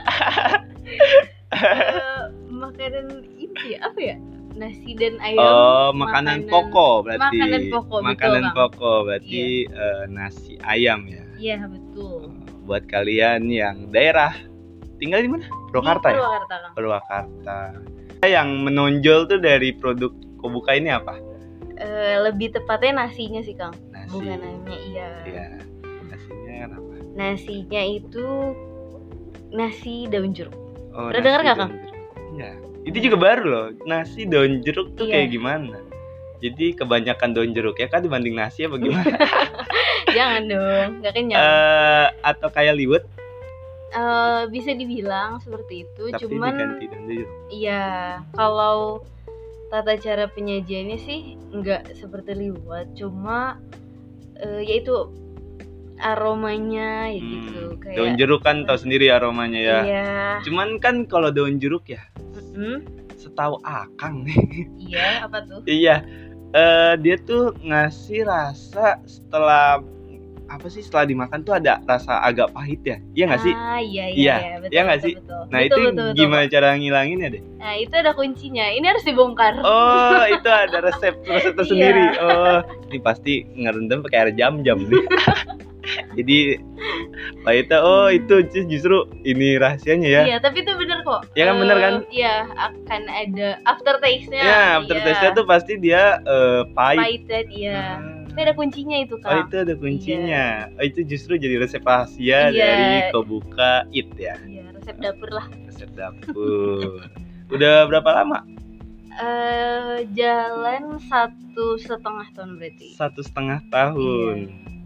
Eh, 1.50 2.22
makanan 2.48 3.26
ini 3.34 3.74
ya, 3.74 3.90
apa 3.90 4.00
ya? 4.00 4.16
Nasi 4.54 4.94
dan 4.94 5.18
ayam. 5.18 5.40
Oh, 5.40 5.90
makanan, 5.94 6.46
pokok 6.46 7.10
berarti. 7.10 7.38
makanan 7.38 7.62
pokok, 7.70 7.98
betul, 7.98 8.10
Makanan 8.12 8.44
Bang. 8.44 8.56
pokok 8.56 9.00
berarti 9.06 9.42
eh, 9.66 10.04
nasi 10.08 10.54
ayam 10.62 11.10
ya. 11.10 11.24
Iya, 11.40 11.58
betul. 11.66 12.30
Buat 12.66 12.86
kalian 12.86 13.50
yang 13.50 13.90
daerah 13.90 14.36
tinggal 14.98 15.24
di 15.24 15.30
mana? 15.32 15.46
Purwakarta 15.72 16.08
ya? 16.12 16.18
Purwakarta. 16.20 16.56
Purwakarta. 16.76 17.58
Yang 18.22 18.50
menonjol 18.60 19.20
tuh 19.26 19.40
dari 19.40 19.72
produk 19.72 20.12
Kobuka 20.38 20.76
ini 20.76 20.92
apa? 20.92 21.18
Eh, 21.76 22.18
lebih 22.22 22.52
tepatnya 22.52 23.08
nasinya 23.08 23.42
sih, 23.42 23.56
Kang. 23.56 23.74
Nasi. 23.90 24.12
Bukan 24.12 24.38
ayamnya, 24.38 24.78
iya. 24.86 25.10
Iya. 25.26 25.46
Nasinya 26.06 26.54
kenapa? 26.68 26.94
Nasinya 27.20 27.84
itu 27.84 28.56
nasi 29.52 30.08
daun 30.08 30.32
jeruk. 30.32 30.56
Oh, 30.96 31.12
Pernah 31.12 31.20
nasi 31.20 31.26
denger 31.28 31.42
nggak, 31.44 31.58
Kang? 31.60 31.72
Iya. 32.40 32.52
Itu 32.88 32.98
juga 33.04 33.18
baru 33.20 33.44
loh. 33.44 33.68
Nasi 33.84 34.24
daun 34.24 34.64
jeruk 34.64 34.96
tuh 34.96 35.04
Iya. 35.04 35.14
kayak 35.20 35.30
gimana? 35.36 35.78
Jadi 36.40 36.72
kebanyakan 36.72 37.36
daun 37.36 37.52
jeruk 37.52 37.76
ya 37.76 37.92
kan 37.92 38.00
dibanding 38.00 38.40
nasi 38.40 38.64
apa 38.64 38.80
gimana? 38.80 39.12
Jangan 40.16 40.42
dong, 40.48 40.90
nggak 41.04 41.14
kenyang. 41.14 41.44
Eh, 41.44 42.08
atau 42.24 42.48
kayak 42.48 42.80
liwet 42.80 43.04
Eh, 43.90 44.44
bisa 44.54 44.70
dibilang 44.72 45.42
seperti 45.42 45.82
itu, 45.82 46.14
tapi 46.14 46.22
cuman 46.24 46.54
diganti 46.56 46.86
daun 46.88 47.04
jeruk. 47.10 47.30
Iya, 47.50 47.84
kalau 48.32 49.02
tata 49.68 49.98
cara 49.98 50.30
penyajiannya 50.30 50.98
sih 50.98 51.20
nggak 51.52 51.98
seperti 51.98 52.32
liwet, 52.38 52.94
cuma 52.96 53.58
eh, 54.38 54.62
yaitu 54.64 54.94
aromanya 56.00 57.08
ya 57.08 57.20
gitu 57.20 57.60
Hmm, 57.68 57.78
kayak 57.78 57.96
daun 57.96 58.14
jeruk 58.16 58.42
kan 58.42 58.64
tahu 58.64 58.78
sendiri 58.78 59.08
aromanya 59.08 59.60
ya. 59.60 59.80
Iya, 59.82 60.08
Cuman 60.42 60.78
kan 60.78 61.04
kalau 61.06 61.30
daun 61.30 61.58
jeruk 61.58 61.86
ya, 61.86 62.02
Mm-mm. 62.34 62.84
setahu 63.14 63.60
Akang 63.62 64.24
nih. 64.24 64.40
iya 64.80 65.22
apa 65.22 65.44
tuh? 65.44 65.62
iya. 65.66 66.02
eh 66.50 66.98
dia 66.98 67.14
tuh 67.20 67.54
ngasih 67.62 68.26
rasa 68.26 68.98
setelah 69.06 69.86
apa 70.50 70.66
sih 70.66 70.82
setelah 70.82 71.06
dimakan 71.06 71.46
tuh 71.46 71.54
ada 71.54 71.78
rasa 71.84 72.18
agak 72.20 72.50
pahit 72.50 72.82
ya? 72.82 72.98
Iya 73.14 73.24
nggak 73.28 73.44
sih? 73.44 73.54
Ah 73.54 73.78
iya 73.78 74.06
iya, 74.08 74.18
Iya, 74.18 74.36
iya, 74.36 74.54
betul, 74.58 74.72
iya 74.72 74.82
nggak 74.82 74.98
betul, 74.98 75.06
sih? 75.06 75.14
betul. 75.16 75.38
Nah, 75.40 75.60
Betul, 75.60 75.62
itu 75.62 75.78
betul, 75.80 75.94
betul, 76.10 76.18
gimana 76.18 76.42
Pak. 76.42 76.50
cara 76.50 76.68
ngilanginnya 76.74 77.28
deh? 77.30 77.44
Nah 77.56 77.74
itu 77.76 77.94
ada 77.94 78.12
kuncinya. 78.12 78.66
Ini 78.68 78.86
harus 78.88 79.04
dibongkar. 79.04 79.54
Oh, 79.62 80.24
itu 80.36 80.50
ada 80.50 80.78
resep 80.80 81.16
resep 81.24 81.54
Iya. 81.54 81.58
tersendiri. 81.58 82.06
Oh, 82.18 82.58
ini 82.84 82.98
pasti 83.00 83.34
ngerendam 83.52 84.02
pakai 84.02 84.18
air 84.20 84.32
jam-jam 84.34 84.82
nih. 84.82 85.06
Jadi 86.12 86.60
Pak 87.42 87.54
Ita, 87.56 87.78
oh 87.80 88.08
itu 88.08 88.44
justru 88.68 88.98
ini 89.24 89.56
rahasianya 89.56 90.08
ya. 90.08 90.22
Iya, 90.26 90.38
tapi 90.40 90.62
itu 90.62 90.72
bener 90.76 91.00
kok. 91.02 91.24
Iya 91.34 91.44
kan, 91.48 91.56
bener 91.56 91.76
Eh, 91.76 91.82
kan? 91.82 91.94
Iya, 92.10 92.36
akan 92.52 93.02
ada 93.08 93.48
after 93.64 93.96
taste-nya. 93.98 94.42
Ya, 94.42 94.64
after 94.78 94.96
iya. 94.96 95.04
taste-nya 95.04 95.32
tuh 95.34 95.46
pasti 95.46 95.74
dia 95.76 96.20
eh, 96.22 96.62
pahit. 96.74 97.00
pahit 97.00 97.24
dan 97.26 97.46
iya. 97.50 97.82
Hmm. 97.96 98.28
Tapi 98.30 98.40
ada 98.46 98.54
kuncinya 98.54 98.98
itu 99.00 99.16
Oh 99.16 99.24
kak. 99.26 99.48
itu 99.48 99.56
ada 99.58 99.74
kuncinya. 99.74 100.46
Oh 100.76 100.84
itu 100.84 101.00
justru 101.02 101.34
jadi 101.36 101.56
resep 101.58 101.82
rahasia 101.82 102.52
Iya. 102.52 102.54
dari 102.54 102.88
Kobuka 103.10 103.88
It 103.90 104.12
ya. 104.16 104.36
Iya, 104.44 104.70
resep 104.72 104.96
dapur 105.00 105.30
lah. 105.30 105.48
Resep 105.66 105.90
dapur. 105.94 107.04
Udah 107.56 107.88
berapa 107.88 108.10
lama? 108.14 108.44
eh 109.12 110.08
jalan 110.16 110.96
satu 111.04 111.76
setengah 111.76 112.24
tahun 112.32 112.56
berarti. 112.56 112.88
Satu 112.96 113.20
setengah 113.20 113.60
tahun. 113.68 114.48
Iya. 114.48 114.79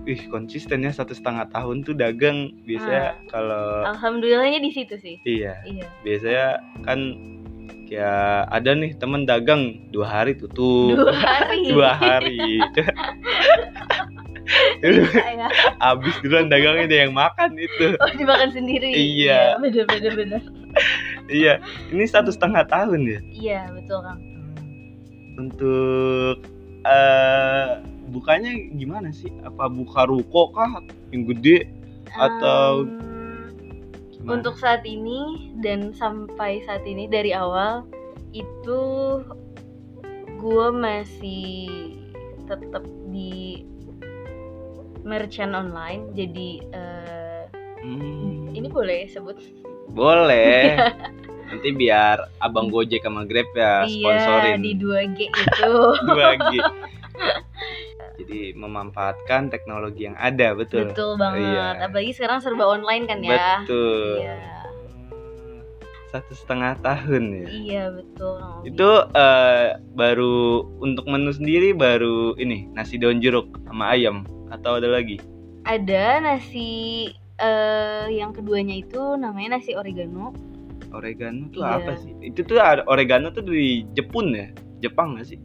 Wih 0.00 0.22
konsisten 0.26 0.80
ya 0.80 0.90
satu 0.90 1.12
setengah 1.12 1.48
tahun 1.48 1.82
tuh 1.82 1.92
dagang 1.92 2.50
biasanya 2.62 3.12
Ah. 3.12 3.14
kalau 3.28 3.64
Alhamdulillahnya 3.88 4.58
di 4.58 4.70
situ 4.70 4.94
sih. 4.96 5.16
iya 5.22 5.60
Iya. 5.62 5.86
biasanya 6.00 6.46
kan 6.82 6.98
kayak 7.84 8.20
ada 8.48 8.70
nih 8.74 8.92
temen 8.94 9.24
dagang 9.24 9.62
dua 9.88 10.06
hari 10.10 10.32
tutup 10.34 10.92
Dua 10.94 11.12
hari. 11.12 11.60
dua 11.72 11.90
hari 11.92 12.36
Iya. 12.40 12.64
abis 15.92 16.14
duluan 16.18 16.48
dagangnya 16.48 16.86
dia 16.86 17.00
yang 17.04 17.12
makan 17.12 17.52
itu 17.54 17.92
Oh 17.94 18.10
dimakan 18.10 18.48
sendiri. 18.48 18.88
Iya. 18.88 19.56
Bener 19.58 19.84
bener 19.86 20.12
bener. 20.14 20.42
iya 21.28 21.60
ini 21.90 22.04
satu 22.04 22.30
setengah 22.30 22.64
tahun 22.64 23.00
ya 23.04 23.20
Iya 23.30 23.60
betul 23.72 24.00
kang. 24.00 24.20
untuk 25.36 26.40
eh 26.82 27.66
bukanya 28.08 28.50
gimana 28.74 29.12
sih? 29.12 29.30
Apa 29.44 29.68
buka 29.68 30.04
ruko 30.04 30.50
kah 30.50 30.80
yang 31.12 31.28
gede 31.28 31.68
Atau 32.10 32.88
gimana? 34.12 34.32
untuk 34.34 34.56
saat 34.56 34.82
ini 34.82 35.52
dan 35.60 35.92
sampai 35.92 36.60
saat 36.64 36.82
ini 36.82 37.06
dari 37.06 37.32
awal 37.32 37.84
itu 38.32 38.80
gue 40.36 40.66
masih 40.70 41.92
tetap 42.44 42.82
di 43.08 43.64
merchant 45.02 45.52
online. 45.52 46.12
Jadi 46.12 46.60
eh, 46.72 46.96
Hmm, 47.78 48.50
ini 48.50 48.66
boleh 48.66 49.06
sebut 49.06 49.38
boleh. 49.94 50.74
Nanti 51.48 51.68
biar 51.72 52.18
abang 52.42 52.68
Gojek 52.68 53.00
sama 53.00 53.22
Grab 53.24 53.48
ya 53.54 53.86
sponsorin 53.86 54.60
Iya, 54.60 54.66
di 54.66 54.72
2G 54.76 55.18
itu. 55.30 55.72
2G. 56.18 56.52
Jadi 58.18 58.52
memanfaatkan 58.58 59.46
teknologi 59.48 60.10
yang 60.10 60.18
ada, 60.18 60.50
betul. 60.58 60.90
Betul 60.90 61.14
banget. 61.14 61.54
Iya. 61.54 61.66
Apalagi 61.86 62.12
sekarang 62.18 62.38
serba 62.42 62.66
online 62.66 63.04
kan 63.06 63.22
ya. 63.22 63.62
Betul. 63.62 64.26
Iya. 64.26 64.36
Satu 66.08 66.32
setengah 66.34 66.72
tahun 66.82 67.24
ya. 67.30 67.46
Iya, 67.46 67.84
betul. 67.94 68.40
Itu 68.66 68.90
eh, 69.14 69.78
baru 69.94 70.66
untuk 70.82 71.06
menu 71.06 71.30
sendiri 71.30 71.76
baru 71.76 72.34
ini 72.40 72.66
nasi 72.74 72.98
daun 72.98 73.22
jeruk 73.22 73.54
sama 73.70 73.94
ayam 73.94 74.26
atau 74.50 74.82
ada 74.82 74.90
lagi? 74.90 75.20
ada 75.68 76.24
nasi 76.24 77.12
eh 77.38 78.06
yang 78.08 78.32
keduanya 78.32 78.80
itu 78.80 79.20
namanya 79.20 79.60
nasi 79.60 79.76
oregano. 79.76 80.32
Oregano 80.90 81.52
tuh 81.52 81.60
Iya. 81.60 81.76
apa 81.76 81.92
sih? 82.00 82.16
Itu 82.24 82.40
tuh 82.48 82.56
oregano 82.88 83.28
tuh 83.30 83.44
dari 83.44 83.84
Jepun 83.92 84.32
ya? 84.32 84.48
Jepang 84.80 85.20
gak 85.20 85.28
sih? 85.28 85.38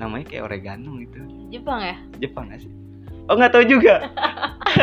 Namanya 0.00 0.24
kayak 0.26 0.48
oregano 0.48 0.96
gitu. 0.96 1.20
Jepang 1.52 1.84
ya? 1.84 1.96
Jepang 2.16 2.48
gak 2.48 2.64
sih? 2.64 2.72
Oh 3.28 3.36
nggak 3.36 3.52
tahu 3.52 3.64
juga. 3.68 4.08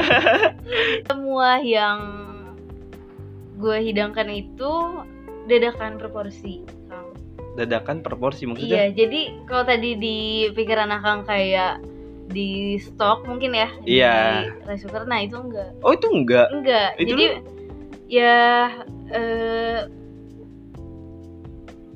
Semua 1.09 1.57
yang 1.59 1.99
gue 3.57 3.77
hidangkan 3.81 4.29
itu 4.29 4.71
dadakan 5.49 5.97
proporsi. 5.97 6.61
Dadakan 7.57 8.05
proporsi 8.05 8.45
Iya, 8.45 8.49
maksudnya? 8.53 8.79
jadi 8.93 9.21
kalau 9.49 9.63
tadi 9.65 9.97
di 9.97 10.17
pikiran 10.53 10.93
Akang 10.93 11.25
kayak 11.25 11.81
di 12.29 12.77
stok 12.77 13.25
mungkin 13.25 13.51
ya 13.51 13.67
Iya. 13.83 14.15
di 14.53 14.67
rice 14.69 14.85
cooker, 14.85 15.09
nah 15.09 15.19
itu 15.19 15.35
enggak. 15.35 15.73
Oh 15.81 15.91
itu 15.91 16.07
enggak. 16.07 16.47
Enggak. 16.53 16.89
Itu 17.01 17.09
Jadi 17.09 17.25
ya 18.07 18.69
eh 19.09 19.79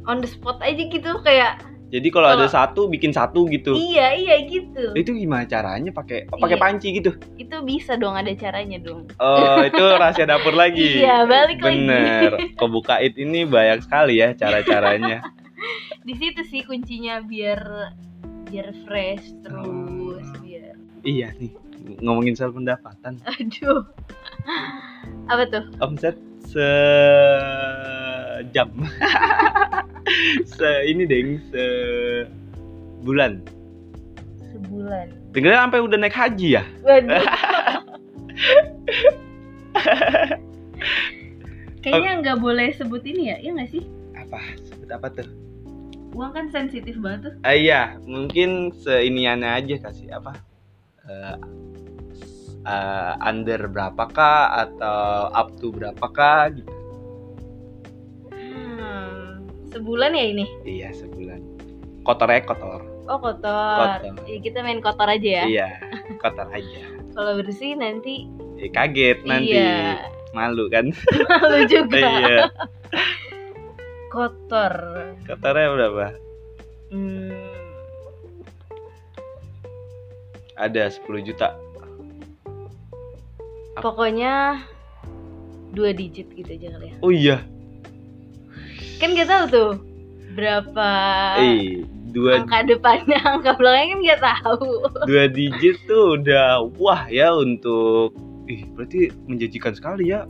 on 0.04 0.20
the 0.20 0.28
spot 0.28 0.58
aja 0.60 0.82
gitu 0.82 1.12
kayak 1.22 1.62
Jadi 1.92 2.08
kalau 2.08 2.24
ada 2.26 2.48
Kalau- 2.48 2.56
satu 2.56 2.82
bikin 2.88 3.12
satu 3.12 3.44
gitu. 3.46 3.76
iya 3.76 4.16
iya 4.16 4.40
gitu. 4.42 4.96
Itu 4.96 5.12
gimana 5.12 5.44
caranya? 5.44 5.92
Pakai 5.92 6.32
oh, 6.32 6.40
pakai 6.40 6.56
Iya. 6.56 6.64
panci 6.64 6.88
gitu? 6.96 7.12
Itu 7.36 7.60
bisa 7.62 8.00
dong 8.00 8.16
ada 8.16 8.32
caranya 8.32 8.80
dong. 8.80 9.12
Oh 9.20 9.60
itu 9.60 9.76
rahasia 9.78 10.24
dapur 10.24 10.56
lagi. 10.56 10.98
Iya, 10.98 11.28
balik 11.28 11.60
lagi. 11.60 11.84
Bener. 11.84 12.32
Kebuka 12.56 12.98
it 12.98 13.20
ini 13.20 13.44
banyak 13.44 13.84
sekali 13.84 14.18
ya 14.18 14.32
cara-caranya. 14.32 15.20
Di 16.08 16.16
situ 16.16 16.42
sih 16.44 16.64
kuncinya 16.64 17.20
biar 17.22 17.92
biar 18.48 18.72
fresh 18.84 19.32
terus 19.44 19.68
Oh. 19.68 20.42
biar 20.42 20.76
iya 21.04 21.32
nih 21.36 21.52
ngomongin 22.00 22.34
soal 22.34 22.52
pendapatan. 22.52 23.20
aduh. 23.22 23.84
Apa 25.32 25.44
tuh? 25.46 25.64
Omset 25.78 26.16
sejam. 28.42 28.70
se 30.58 30.70
ini 30.90 31.06
deng 31.06 31.38
sebulan. 31.54 33.46
Sebulan. 34.52 35.08
Dengarnya 35.32 35.64
sampai 35.70 35.80
udah 35.80 35.98
naik 36.02 36.18
haji 36.18 36.60
ya? 36.60 36.64
Kayaknya 41.82 42.12
nggak 42.22 42.38
boleh 42.42 42.70
sebut 42.78 43.02
ini 43.08 43.34
ya, 43.34 43.38
iya 43.42 43.52
nggak 43.58 43.72
sih? 43.74 43.82
Apa? 44.14 44.38
Sebut 44.70 44.90
apa 44.92 45.08
tuh? 45.10 45.26
Uang 46.12 46.36
kan 46.36 46.52
sensitif 46.52 47.00
banget 47.00 47.32
tuh. 47.32 47.34
Ah, 47.48 47.56
iya, 47.56 47.96
mungkin 48.04 48.76
seiniannya 48.76 49.50
aja 49.50 49.90
kasih 49.90 50.12
apa? 50.14 50.36
Eh, 51.08 51.36
eh, 52.68 53.14
under 53.24 53.66
berapakah 53.72 54.68
atau 54.68 55.32
up 55.32 55.56
to 55.58 55.72
berapakah 55.74 56.52
gitu. 56.54 56.81
Sebulan 59.72 60.12
ya 60.12 60.26
ini? 60.28 60.46
Iya, 60.62 60.92
sebulan. 60.92 61.40
Kotor 62.04 62.28
ya 62.28 62.44
kotor. 62.44 62.82
Oh 63.08 63.18
kotor. 63.18 63.78
Kotor. 64.02 64.14
Ya, 64.28 64.38
kita 64.40 64.60
main 64.62 64.80
kotor 64.80 65.08
aja 65.08 65.30
ya. 65.42 65.44
Iya, 65.48 65.70
kotor 66.18 66.48
aja. 66.52 66.82
Kalau 67.12 67.32
bersih 67.40 67.76
nanti 67.76 68.28
Eh, 68.56 68.70
kaget 68.70 69.24
nanti. 69.24 69.56
Iya. 69.56 70.06
Malu 70.32 70.68
kan? 70.68 70.92
malu 71.32 71.60
juga. 71.66 71.98
iya. 71.98 72.38
Kotor. 74.10 74.74
Kotornya 75.24 75.68
berapa? 75.72 76.06
Hmm, 76.92 77.32
Ada 80.54 80.92
10 80.92 81.24
juta. 81.24 81.56
pokoknya 83.82 84.62
dua 85.74 85.90
digit 85.96 86.28
gitu 86.36 86.52
aja 86.54 86.68
kali 86.76 86.88
ya. 86.92 86.96
Oh 87.02 87.10
iya. 87.10 87.38
Kan 88.98 89.14
gak 89.14 89.28
tahu 89.28 89.44
tuh 89.48 89.72
berapa 90.32 90.90
Eh, 91.38 91.84
dua 92.12 92.40
angka 92.40 92.64
depannya, 92.66 93.20
angka 93.22 93.56
belakangnya 93.56 93.92
kan 93.92 94.00
gak 94.06 94.22
tahu. 94.22 94.68
dua 95.06 95.24
digit 95.28 95.76
tuh 95.86 96.16
udah 96.16 96.64
wah 96.78 97.04
ya 97.08 97.32
untuk 97.32 98.16
ih 98.46 98.64
berarti 98.72 99.10
menjanjikan 99.26 99.72
sekali 99.72 100.10
ya 100.10 100.24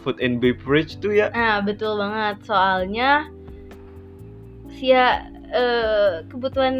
food 0.00 0.16
and 0.18 0.38
beverage 0.38 0.96
tuh 0.98 1.10
ya 1.10 1.28
Nah 1.30 1.60
betul 1.60 1.94
banget 1.94 2.40
soalnya 2.42 3.28
sia 4.72 5.26
eh, 5.50 6.22
kebutuhan 6.26 6.74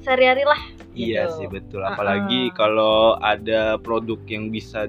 sehari-hari 0.00 0.44
lah. 0.44 0.60
iya 0.94 1.26
Gitu. 1.26 1.34
sih 1.36 1.46
betul 1.48 1.82
apalagi 1.82 2.48
Uh-uh. 2.48 2.56
kalau 2.56 2.96
ada 3.18 3.74
produk 3.76 4.16
yang 4.26 4.48
bisa 4.48 4.86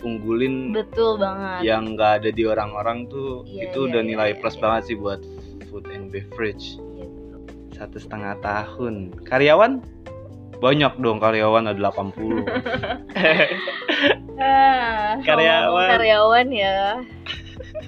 diunggulin 0.00 0.72
Betul 0.72 1.20
banget. 1.20 1.60
yang 1.68 1.92
nggak 1.94 2.24
ada 2.24 2.30
di 2.32 2.42
orang-orang 2.48 3.04
tuh 3.06 3.44
Iya, 3.44 3.68
itu 3.68 3.78
iya, 3.84 3.88
udah 3.92 4.00
iya, 4.02 4.08
nilai 4.08 4.30
iya, 4.32 4.38
plus 4.40 4.56
iya. 4.56 4.62
banget 4.64 4.82
sih 4.88 4.96
buat 4.96 5.20
food 5.68 5.84
and 5.92 6.08
beverage. 6.08 6.80
Iya, 6.96 7.06
satu 7.76 7.96
setengah 8.00 8.34
tahun. 8.40 9.14
Karyawan? 9.22 9.84
Banyak 10.60 11.00
dong 11.00 11.20
karyawan 11.20 11.72
ada 11.72 11.80
80 11.88 12.44
Ah, 14.40 15.20
Karyawan. 15.20 15.88
karyawan 15.96 16.48
ya. 16.48 17.04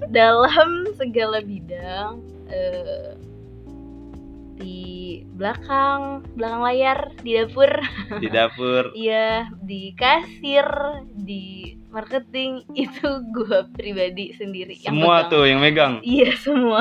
Dalam 0.09 0.85
segala 0.97 1.41
bidang 1.41 2.21
eh, 2.49 3.17
di 4.57 4.81
belakang 5.33 6.23
belakang 6.37 6.63
layar 6.63 6.99
di 7.25 7.33
dapur. 7.41 7.73
Di 8.21 8.29
dapur. 8.29 8.85
Iya 9.01 9.49
di 9.65 9.97
kasir 9.97 10.69
di 11.13 11.77
marketing 11.93 12.65
itu 12.75 13.07
gua 13.31 13.69
pribadi 13.71 14.33
sendiri 14.33 14.75
yang 14.81 14.97
semua 14.97 15.23
pegang. 15.23 15.31
tuh 15.31 15.43
yang 15.45 15.61
megang? 15.61 15.95
Iya 16.01 16.33
semua. 16.41 16.81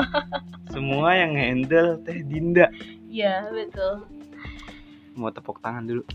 Semua 0.72 1.08
yang 1.14 1.36
handle 1.36 2.00
teh 2.02 2.24
Dinda. 2.24 2.72
Iya 3.06 3.46
betul. 3.52 4.08
Mau 5.12 5.28
tepuk 5.28 5.60
tangan 5.60 5.84
dulu. 5.84 6.02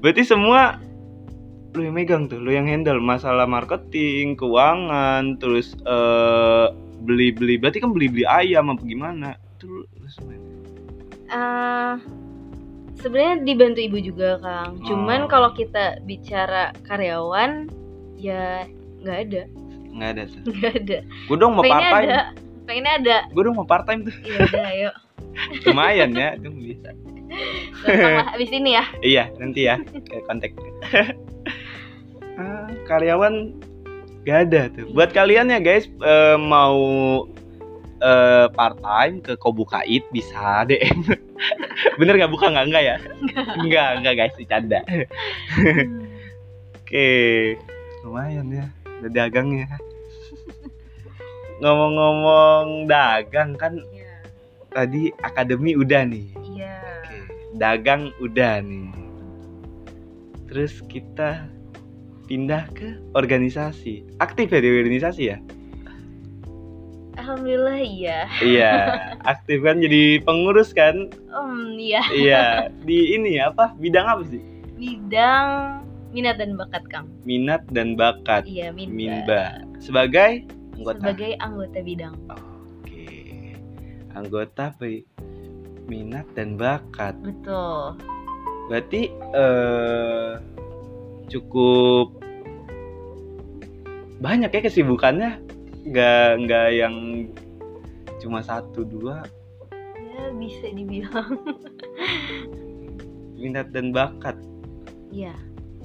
Berarti 0.00 0.22
semua 0.24 0.80
lu 1.76 1.84
yang 1.84 1.92
megang 1.92 2.24
tuh 2.24 2.40
lu 2.40 2.48
yang 2.48 2.64
handle. 2.64 2.98
Masalah 2.98 3.44
marketing 3.44 4.34
keuangan 4.34 5.36
terus 5.36 5.76
eh, 5.84 6.66
beli-beli. 7.04 7.60
Berarti 7.60 7.84
kan 7.84 7.92
beli-beli 7.92 8.24
ayam 8.24 8.72
apa 8.72 8.80
gimana? 8.80 9.36
Itu 9.60 9.68
lu, 9.68 9.82
lu 9.84 10.08
semua 10.08 10.40
Ah, 11.26 11.98
sebenarnya 13.00 13.44
dibantu 13.44 13.80
ibu 13.80 13.98
juga 14.00 14.40
kang. 14.40 14.80
Oh. 14.80 14.86
cuman 14.88 15.20
kalau 15.28 15.50
kita 15.52 16.00
bicara 16.04 16.72
karyawan 16.84 17.68
ya 18.16 18.64
nggak 19.04 19.18
ada. 19.30 19.42
Nggak 19.96 20.08
ada 20.12 20.22
tuh. 20.28 20.40
Nggak 20.56 20.74
ada. 20.84 20.98
Gue 21.28 21.36
dong 21.40 21.52
mau 21.56 21.64
part 21.64 21.84
time 21.84 22.04
ada 22.04 22.20
pengennya 22.66 22.92
ada. 23.00 23.16
Gue 23.32 23.42
dong 23.46 23.56
mau 23.56 23.68
part 23.68 23.84
time 23.88 24.00
tuh. 24.04 24.14
Iya 24.24 24.38
udah 24.50 24.64
ayo 24.72 24.90
lumayan 25.68 26.10
ya 26.16 26.32
itu 26.36 26.48
bisa 26.48 26.90
lah 27.86 28.32
abis 28.32 28.50
ini 28.54 28.78
ya. 28.78 28.84
Iya 29.02 29.24
nanti 29.38 29.68
ya 29.68 29.76
kontak. 30.26 30.52
Ah, 32.36 32.68
karyawan 32.84 33.56
gak 34.28 34.38
ada 34.44 34.68
tuh. 34.68 34.84
Buat 34.92 35.16
kalian 35.16 35.48
ya 35.48 35.56
guys 35.56 35.88
eh, 35.88 36.36
mau 36.36 36.76
eh, 38.02 38.46
part 38.52 38.76
time 38.80 39.20
ke 39.24 39.36
Kobukait 39.38 40.04
bisa 40.12 40.64
DM 40.68 41.04
bener 42.00 42.14
nggak? 42.16 42.32
Buka 42.32 42.52
nggak? 42.52 42.66
Enggak 42.68 42.84
ya? 42.84 42.96
Enggak 43.60 43.88
enggak 44.00 44.14
guys. 44.16 44.34
Bercanda 44.36 44.80
oke. 46.86 47.10
Lumayan 48.06 48.46
ya 48.54 48.66
udah 49.02 49.10
dagang 49.12 49.48
ya. 49.52 49.68
Ngomong-ngomong 51.60 52.84
dagang 52.84 53.56
kan 53.56 53.80
Iya, 53.92 54.12
tadi 54.72 55.08
akademi 55.24 55.72
udah 55.74 56.04
nih. 56.04 56.28
Iya. 56.52 56.76
Oke, 57.00 57.18
dagang 57.56 58.12
udah 58.20 58.60
nih. 58.60 58.92
Terus 60.46 60.84
kita 60.86 61.48
pindah 62.30 62.68
ke 62.76 63.00
organisasi. 63.16 64.04
Aktif 64.22 64.52
ya 64.52 64.60
di 64.60 64.68
organisasi 64.68 65.22
ya? 65.26 65.38
Alhamdulillah 67.16 67.80
iya 67.80 68.18
Iya, 68.38 68.72
aktif 69.32 69.60
kan 69.60 69.78
jadi 69.78 70.20
pengurus 70.20 70.70
kan? 70.70 71.08
um 71.30 71.74
iya 71.74 72.00
Iya, 72.08 72.44
di 72.86 73.12
ini 73.12 73.36
apa? 73.36 73.72
Bidang 73.74 74.06
apa 74.06 74.22
sih? 74.26 74.40
bidang 74.76 75.80
minat 76.12 76.36
dan 76.36 76.52
bakat 76.54 76.84
Kang. 76.86 77.08
Minat 77.22 77.64
dan 77.68 77.92
bakat. 77.92 78.44
Iya, 78.44 78.68
minba. 78.70 78.92
Minba. 78.92 79.44
Sebagai 79.80 80.44
anggota. 80.72 80.96
Sebagai 81.00 81.32
anggota 81.40 81.78
bidang. 81.80 82.14
Oke. 82.28 83.08
Anggota 84.12 84.76
pe- 84.76 85.08
minat 85.84 86.28
dan 86.32 86.56
bakat. 86.56 87.16
Betul. 87.20 87.96
Berarti 88.68 89.08
eh 89.32 90.32
cukup 91.26 92.20
banyak 94.18 94.48
ya 94.50 94.60
kesibukannya. 94.60 95.40
Nggak 95.86 96.28
nggak 96.44 96.66
yang 96.74 96.94
cuma 98.18 98.42
satu 98.42 98.82
dua 98.82 99.22
Ya, 100.16 100.32
bisa 100.32 100.66
dibilang. 100.72 101.36
minat 103.36 103.68
dan 103.70 103.92
bakat. 103.92 104.34
Iya. 105.12 105.36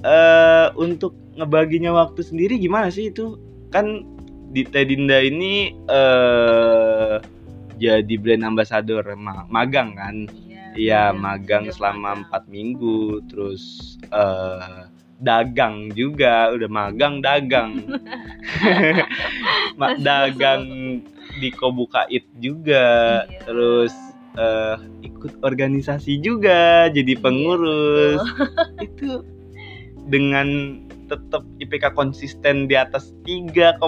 eh 0.02 0.66
untuk 0.74 1.14
ngebaginya 1.38 1.94
waktu 1.94 2.26
sendiri 2.26 2.58
gimana 2.58 2.90
sih 2.90 3.12
itu? 3.12 3.38
Kan 3.70 4.02
di 4.50 4.66
Tedinda 4.66 5.20
ini 5.22 5.70
eh 5.86 7.16
jadi 7.78 8.14
brand 8.18 8.42
ambassador 8.42 9.04
ma- 9.14 9.46
magang 9.46 9.94
kan? 9.94 10.26
Iya, 10.72 11.12
magang 11.12 11.68
selama 11.68 12.24
empat 12.24 12.48
minggu, 12.48 13.20
terus 13.28 13.94
eh 14.08 14.81
dagang 15.22 15.94
juga, 15.94 16.50
udah 16.50 16.68
magang 16.68 17.22
dagang, 17.22 17.86
dagang 20.02 20.64
di 21.38 21.48
Kobukait 21.54 22.26
juga, 22.42 23.24
Iya. 23.24 23.40
terus 23.46 23.94
eh 24.32 24.76
ikut 25.04 25.44
organisasi 25.44 26.18
juga, 26.24 26.88
jadi 26.90 27.14
Iya, 27.14 27.22
pengurus. 27.22 28.22
Itu 28.80 29.22
dengan 30.08 30.80
tetap 31.06 31.44
IPK 31.60 31.92
konsisten 31.92 32.66
di 32.66 32.74
atas 32.74 33.12
3,6 33.28 33.78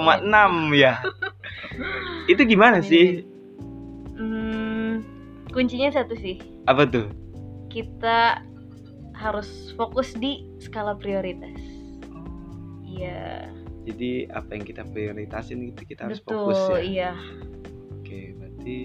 ya. 0.77 1.01
Itu 2.29 2.45
gimana 2.45 2.85
sih? 2.85 3.25
Hmm, 4.15 5.01
kuncinya 5.51 5.89
satu 5.91 6.13
sih. 6.15 6.39
Apa 6.69 6.85
tuh? 6.85 7.09
Kita 7.73 8.45
harus 9.15 9.73
fokus 9.79 10.13
di 10.19 10.45
skala 10.59 10.99
prioritas. 10.99 11.57
Iya, 12.85 13.51
Jadi 13.85 14.31
apa 14.31 14.55
yang 14.55 14.65
kita 14.65 14.83
prioritasin 14.87 15.75
itu 15.75 15.83
kita 15.85 16.07
harus 16.09 16.23
betul. 16.23 16.55
fokus 16.55 16.61
ya. 16.79 16.81
Iya. 16.81 17.13
Oke, 18.01 18.21
berarti 18.39 18.77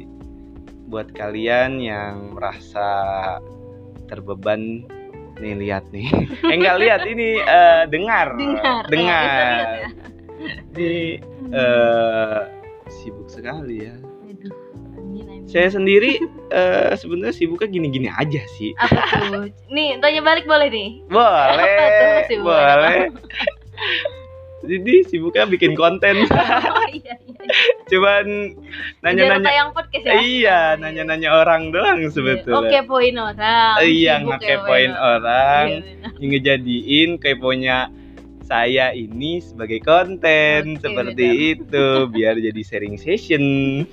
buat 0.90 1.08
kalian 1.14 1.78
yang 1.78 2.34
merasa 2.34 2.90
terbeban 4.10 4.84
nih 5.40 5.56
lihat 5.56 5.86
nih. 5.94 6.10
eh 6.50 6.56
enggak 6.58 6.78
lihat 6.82 7.02
ini 7.06 7.38
eh, 7.40 7.84
dengar. 7.88 8.34
Dengar. 8.36 8.84
Eh, 8.84 8.92
Dengar. 8.92 9.24
bisa 9.24 9.46
lihat 9.46 9.70
ya. 9.70 9.90
Ini 10.74 10.92
eh, 11.54 12.40
sibuk 12.90 13.28
sekali 13.30 13.78
ya. 13.88 13.96
Saya 15.50 15.74
sendiri 15.74 16.22
eh, 16.54 16.94
sebenarnya 16.94 17.34
sibuknya 17.34 17.68
gini-gini 17.74 18.10
aja 18.14 18.42
sih. 18.54 18.78
Apa 18.78 19.02
tuh? 19.34 19.50
Nih, 19.74 19.98
tanya 19.98 20.22
balik 20.22 20.46
boleh 20.46 20.70
nih. 20.70 20.90
Boleh, 21.10 21.74
Apa 21.74 22.30
tuh 22.30 22.42
boleh. 22.46 22.98
Jadi 24.70 24.94
sibuknya 25.10 25.50
bikin 25.50 25.74
konten. 25.74 26.30
Oh 26.30 26.88
iya, 26.94 27.16
iya. 27.18 27.44
Cuman 27.90 28.26
Biar 28.54 29.02
nanya-nanya 29.02 29.48
tayang 29.50 29.70
podcast 29.74 30.06
ya. 30.06 30.14
Iya, 30.22 30.60
nanya-nanya 30.78 31.30
orang 31.34 31.74
doang 31.74 32.06
sebetulnya. 32.14 32.70
Oke, 32.70 32.80
poin 32.86 33.16
orang. 33.18 33.82
Iya, 33.82 34.22
Sibuk 34.22 34.30
ngekepoin 34.38 34.92
ya, 34.94 35.00
orang, 35.00 35.66
Iya, 35.66 36.08
ngejadiin 36.22 37.10
keponya 37.18 37.90
saya 38.46 38.94
ini 38.94 39.42
sebagai 39.42 39.82
konten 39.82 40.78
Oke, 40.78 40.82
seperti 40.82 41.28
itu 41.58 41.86
biar 42.12 42.38
jadi 42.38 42.62
sharing 42.62 43.00
session. 43.02 43.44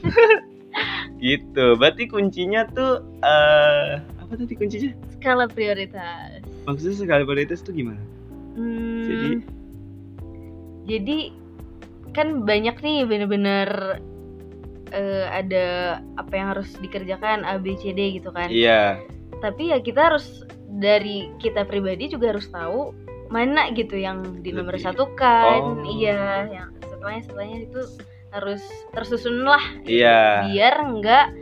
gitu. 1.18 1.74
Berarti 1.76 2.08
kuncinya 2.08 2.68
tuh 2.72 3.00
eh 3.24 4.00
apa 4.20 4.32
tadi 4.36 4.54
kuncinya? 4.54 4.90
Skala 5.16 5.46
prioritas. 5.48 6.42
Maksudnya 6.66 6.96
sekali 6.98 7.22
prioritas 7.24 7.62
tuh 7.62 7.72
gimana? 7.72 8.00
Hmm, 8.56 9.04
Jadi 9.06 9.28
jadi 10.86 11.18
kan 12.14 12.46
banyak 12.46 12.78
nih 12.80 13.04
bener-bener 13.04 14.00
eh, 14.94 15.26
ada 15.28 15.66
apa 16.16 16.32
yang 16.32 16.48
harus 16.56 16.72
dikerjakan 16.80 17.42
A 17.44 17.58
B 17.60 17.74
C 17.76 17.92
D 17.92 18.16
gitu 18.16 18.32
kan. 18.32 18.48
iya, 18.48 18.96
Tapi 19.44 19.74
ya 19.74 19.78
kita 19.82 20.08
harus 20.14 20.46
dari 20.80 21.28
kita 21.42 21.66
pribadi 21.68 22.08
juga 22.08 22.32
harus 22.32 22.48
tahu 22.48 22.94
mana 23.28 23.68
gitu 23.74 23.98
yang 23.98 24.22
di 24.40 24.54
nomor 24.54 24.78
Lebih. 24.78 24.86
satu 24.86 25.04
kan. 25.18 25.60
Oh. 25.60 25.82
Iya, 25.84 26.46
yang 26.54 26.68
setelahnya 26.86 27.22
setelahnya 27.26 27.58
itu 27.66 27.80
harus 28.36 28.60
tersusun 28.92 29.40
lah 29.42 29.62
iya. 29.82 30.44
biar 30.44 30.74
enggak 30.84 31.32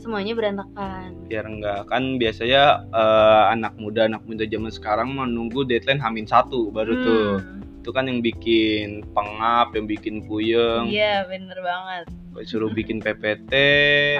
semuanya 0.00 0.32
berantakan. 0.32 1.12
Biar 1.28 1.44
enggak 1.44 1.86
kan 1.86 2.16
biasanya 2.16 2.88
eh, 2.88 3.42
anak 3.52 3.76
muda 3.76 4.08
anak 4.08 4.24
muda 4.24 4.42
zaman 4.44 4.72
sekarang 4.72 5.12
menunggu 5.12 5.62
deadline 5.62 6.00
hamin 6.00 6.24
satu 6.24 6.72
baru 6.72 6.92
tuh. 6.98 7.28
Hmm, 7.38 7.58
Itu 7.80 7.96
kan 7.96 8.04
yang 8.04 8.20
bikin 8.20 9.08
pengap, 9.16 9.72
yang 9.72 9.88
bikin 9.88 10.20
puyeng, 10.24 10.84
Iya, 10.84 11.24
bener 11.24 11.56
banget. 11.60 12.04
suruh 12.44 12.68
bikin 12.68 13.00
PPT. 13.04 13.52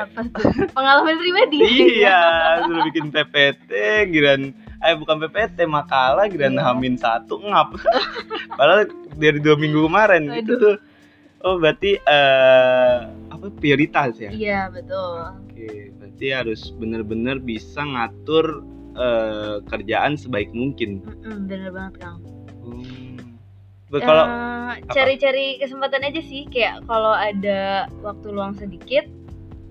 Apa 0.01 0.21
tuh? 0.33 0.49
Pengalaman 0.73 1.17
pribadi. 1.17 1.61
iya, 2.01 2.21
suruh 2.65 2.85
bikin 2.89 3.09
PPT, 3.09 3.71
giran 4.09 4.53
eh 4.81 4.97
bukan 4.97 5.21
PPT, 5.21 5.65
makalah 5.65 6.25
giran 6.25 6.57
Iya. 6.57 6.73
hamin 6.73 6.97
satu 6.97 7.37
ngap. 7.41 7.77
Padahal 8.59 8.89
dari 9.17 9.41
dua 9.41 9.57
minggu 9.57 9.85
kemarin 9.85 10.29
itu 10.41 10.57
Aduh. 10.57 10.61
tuh. 10.61 10.77
Oh 11.41 11.57
berarti 11.57 11.97
eh 11.97 12.99
apa 13.33 13.47
prioritas 13.57 14.21
ya? 14.21 14.29
Iya, 14.29 14.61
betul. 14.69 15.41
Oke, 15.49 15.89
berarti 15.97 16.27
harus 16.31 16.61
bener-bener 16.77 17.41
bisa 17.41 17.81
ngatur 17.81 18.61
eh, 18.93 19.57
kerjaan 19.65 20.21
sebaik 20.21 20.53
mungkin. 20.53 21.01
Mm-mm, 21.01 21.49
bener 21.49 21.73
banget, 21.73 21.95
Kang. 21.97 22.19
Hmm. 22.61 23.39
Kalau 23.91 24.27
Eh, 24.71 24.73
cari-cari 24.95 25.59
kesempatan 25.59 26.07
aja 26.07 26.23
sih 26.23 26.47
kayak 26.47 26.87
kalau 26.87 27.11
ada 27.11 27.91
waktu 28.07 28.31
luang 28.31 28.55
sedikit 28.55 29.03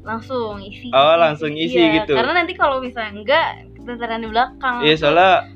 langsung 0.03 0.59
isi 0.59 0.91
Oh, 0.91 1.15
langsung 1.15 1.55
isi 1.55 1.79
Iya, 1.79 2.03
gitu. 2.03 2.19
karena 2.19 2.33
nanti 2.35 2.51
kalau 2.51 2.83
misalnya 2.83 3.15
enggak 3.15 3.47
keteteran 3.79 4.19
di 4.19 4.29
belakang 4.31 4.83
iya 4.83 4.95
soalnya 4.99 5.47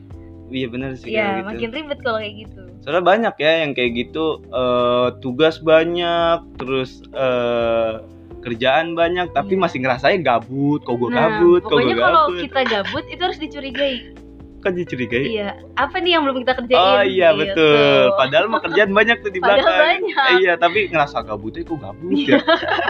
iya 0.50 0.68
bener 0.68 0.92
sih 0.94 1.10
Iya, 1.10 1.28
gitu. 1.38 1.48
makin 1.48 1.70
ribet 1.72 2.00
kalau 2.00 2.20
kayak 2.20 2.36
gitu 2.42 2.62
Soalnya 2.80 3.00
banyak 3.02 3.36
ya 3.38 3.52
yang 3.62 3.72
kayak 3.72 3.92
gitu 3.98 4.26
eh, 4.46 5.08
tugas 5.20 5.56
banyak, 5.58 6.40
terus 6.58 7.00
eh, 7.10 8.04
kerjaan 8.40 8.92
banyak, 8.92 9.32
tapi 9.32 9.56
Iya. 9.56 9.62
masih 9.62 9.78
ngerasain 9.80 10.20
gabut. 10.20 10.84
Kok 10.84 10.96
gue 10.98 11.10
nah 11.10 11.32
gabut, 11.32 11.62
kok 11.62 11.70
gue 11.74 11.80
pokoknya 11.80 11.96
kalau 11.98 12.22
gabut. 12.28 12.40
kita 12.44 12.62
gabut 12.66 13.04
itu 13.08 13.22
harus 13.22 13.40
dicurigai 13.40 13.96
Kan 14.60 14.74
dicurigai. 14.74 15.24
iya 15.30 15.50
apa 15.76 16.00
nih 16.00 16.12
yang 16.14 16.24
belum 16.24 16.40
kita 16.40 16.56
kerjain 16.58 16.76
Oh 16.78 17.02
iya 17.02 17.32
Gitu. 17.32 17.40
betul. 17.42 18.04
Padahal 18.14 18.46
mah 18.48 18.62
kerjaan 18.62 18.92
banyak 18.92 19.18
tuh 19.20 19.28
di 19.28 19.40
Padahal 19.40 19.60
belakang. 19.60 19.80
banyak. 19.86 20.16
Eh, 20.18 20.36
iya, 20.40 20.54
tapi 20.56 20.80
ngerasa 20.88 21.18
gabutnya 21.22 21.64
kok 21.64 21.80
gabut 21.80 22.16
ya. 22.22 22.40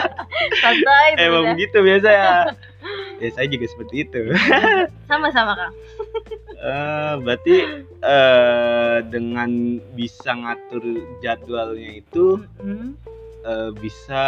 santai 0.61 1.07
Emang 1.17 1.45
bener. 1.47 1.59
gitu 1.59 1.77
biasa 1.79 2.09
ya. 2.09 2.29
ya 3.17 3.29
saya 3.31 3.45
juga 3.47 3.65
seperti 3.67 3.95
itu. 4.03 4.21
sama-sama 5.03 5.53
kang 5.55 5.73
Eh, 6.63 7.13
berarti 7.19 7.57
eh, 7.99 8.97
dengan 9.11 9.51
bisa 9.99 10.31
ngatur 10.31 10.83
jadwalnya 11.19 11.99
itu 11.99 12.39
Mm-mm. 12.63 12.95
eh, 13.43 13.71
bisa 13.75 14.23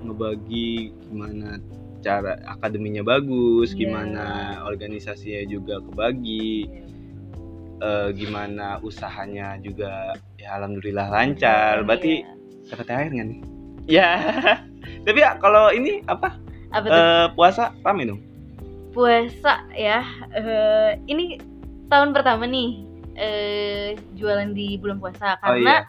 ngebagi 0.00 0.88
gimana 1.04 1.60
cara 2.00 2.40
akademinya 2.48 3.04
bagus, 3.04 3.76
Iya. 3.76 3.78
gimana 3.84 4.24
organisasinya 4.64 5.42
juga 5.52 5.84
kebagi, 5.84 6.64
eh, 7.84 8.08
gimana 8.16 8.80
usahanya 8.80 9.60
juga 9.60 10.16
ya 10.40 10.56
alhamdulillah 10.56 11.12
lancar. 11.12 11.84
Berarti 11.84 12.24
Iya. 12.24 12.32
dapat 12.72 12.84
THR 12.88 13.10
nggak 13.12 13.26
nih? 13.28 13.40
Ya. 13.84 14.10
Tapi 15.04 15.18
ya 15.20 15.36
kalau 15.36 15.68
ini 15.70 16.00
apa? 16.08 16.40
apa 16.72 16.86
tuh 16.88 16.96
eh, 16.96 17.26
puasa 17.36 17.64
rame 17.84 18.08
dong. 18.08 18.20
puasa 18.90 19.60
ya 19.76 20.00
eh, 20.32 20.96
ini 21.04 21.36
tahun 21.86 22.10
pertama 22.10 22.44
nih 22.44 22.70
eh, 23.14 23.88
jualan 24.12 24.52
di 24.52 24.76
bulan 24.76 24.98
puasa 24.98 25.36
Oh, 25.36 25.38
karena 25.42 25.86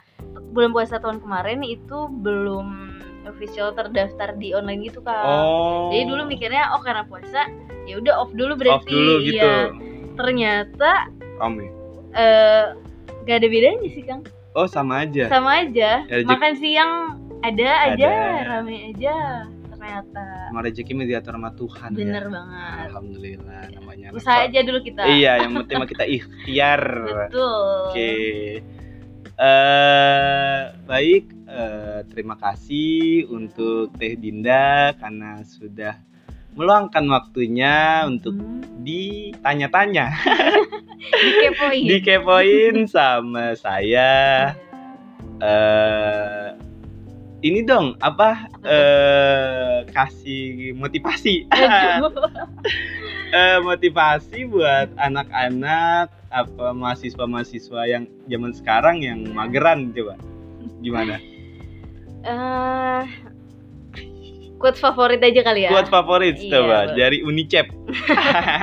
bulan 0.50 0.72
puasa 0.72 0.96
tahun 0.98 1.20
kemarin 1.20 1.62
itu 1.62 1.98
belum 2.18 2.96
official 3.26 3.72
terdaftar 3.72 4.34
di 4.36 4.52
online 4.52 4.86
gitu 4.86 5.02
kan 5.02 5.26
Oh. 5.44 5.90
jadi 5.90 6.08
dulu 6.08 6.24
mikirnya 6.26 6.72
oh 6.72 6.80
karena 6.80 7.04
puasa 7.04 7.50
ya 7.84 7.98
udah 7.98 8.14
off 8.18 8.32
dulu 8.32 8.54
off 8.54 8.60
berarti 8.60 8.90
dulu 8.90 9.14
gitu. 9.22 9.36
Iya. 9.38 9.56
ternyata 10.16 10.92
Rame. 11.38 11.68
eh 12.14 12.66
gak 13.24 13.38
ada 13.38 13.48
bedanya 13.48 13.90
sih 13.90 14.02
kang 14.02 14.24
Oh 14.54 14.66
sama 14.66 15.06
aja. 15.06 15.28
sama 15.28 15.62
aja 15.62 16.02
Ya, 16.04 16.26
makan 16.26 16.54
siang 16.56 16.92
ada 17.40 17.70
aja 17.86 18.10
Ada. 18.10 18.48
rame 18.50 18.76
aja 18.90 19.16
ternyata. 19.88 20.26
Mau 20.52 20.62
rezeki 20.62 20.92
mah 20.94 21.06
diatur 21.06 21.34
sama 21.34 21.52
Tuhan. 21.54 21.90
ya. 21.90 21.98
Bener 21.98 22.26
banget. 22.28 22.84
Alhamdulillah 22.92 23.62
namanya. 23.72 24.08
Usaha 24.12 24.44
aja 24.44 24.60
dulu 24.62 24.80
kita. 24.84 25.02
Iya, 25.08 25.34
yang 25.42 25.52
penting 25.64 25.80
kita 25.88 26.06
ikhtiar. 26.06 26.82
Betul. 27.32 27.72
Oke. 27.88 28.14
Eh 29.38 30.62
baik, 30.84 31.24
eh, 31.46 32.00
terima 32.10 32.36
kasih 32.36 33.30
untuk 33.30 33.94
Teh 33.96 34.18
Dinda 34.18 34.98
karena 34.98 35.46
sudah 35.46 35.94
meluangkan 36.58 37.06
waktunya 37.06 38.02
untuk 38.04 38.34
Hmm, 38.34 38.66
ditanya-tanya, 38.82 40.10
Dikepoin. 41.22 41.86
dikepoin 41.86 42.76
sama 42.90 43.54
saya. 43.54 44.58
Eh 45.38 46.50
ini 47.46 47.62
dong 47.66 47.94
apa 48.02 48.50
eh 48.66 49.78
kasih 49.92 50.74
motivasi. 50.78 51.46
Eh, 53.28 53.60
motivasi 53.60 54.48
buat 54.48 54.88
anak-anak 54.96 56.08
apa 56.32 56.72
mahasiswa-mahasiswa 56.72 57.84
yang 57.84 58.08
zaman 58.32 58.56
sekarang 58.56 59.04
yang 59.04 59.20
mageran 59.36 59.92
coba 59.92 60.16
gimana 60.80 61.20
Eh, 62.24 63.04
quote 64.56 64.80
favorit 64.80 65.20
aja 65.20 65.44
kali 65.44 65.68
ya. 65.68 65.72
Quote 65.76 65.92
favorit 65.92 66.40
Iya, 66.40 66.52
coba 66.56 66.78
dari 66.96 67.20
Unicep 67.20 67.68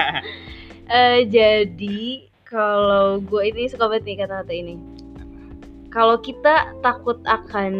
Eh, 0.96 1.28
jadi 1.28 2.28
kalau 2.48 3.20
gue 3.20 3.42
ini 3.52 3.68
suka 3.68 3.88
banget 3.88 4.04
nih 4.04 4.16
kata-kata 4.24 4.52
ini. 4.52 4.74
Kalau 5.94 6.18
kita 6.18 6.74
takut 6.82 7.22
akan 7.22 7.72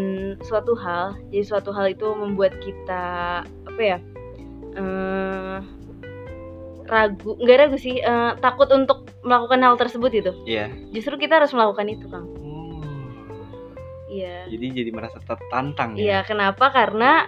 suatu 0.46 0.78
hal, 0.78 1.18
jadi 1.34 1.42
suatu 1.42 1.74
hal 1.74 1.90
itu 1.90 2.06
membuat 2.14 2.54
kita 2.62 3.42
apa 3.42 3.80
ya? 3.82 3.98
eh, 4.74 5.58
ragu, 6.86 7.34
nggak 7.42 7.58
ragu 7.58 7.76
sih, 7.78 7.98
eh, 7.98 8.32
takut 8.38 8.70
untuk 8.70 9.10
melakukan 9.26 9.58
hal 9.66 9.74
tersebut 9.74 10.10
itu. 10.14 10.32
Iya 10.46 10.70
Justru 10.94 11.18
kita 11.18 11.42
harus 11.42 11.50
melakukan 11.50 11.90
itu, 11.90 12.06
Kang. 12.06 12.26
Oh, 12.38 12.82
Iya. 14.06 14.46
jadi 14.46 14.66
jadi 14.82 14.90
merasa 14.94 15.18
tertantang 15.18 15.98
Iya, 15.98 16.22
ya 16.22 16.26
kenapa? 16.26 16.70
Karena 16.70 17.26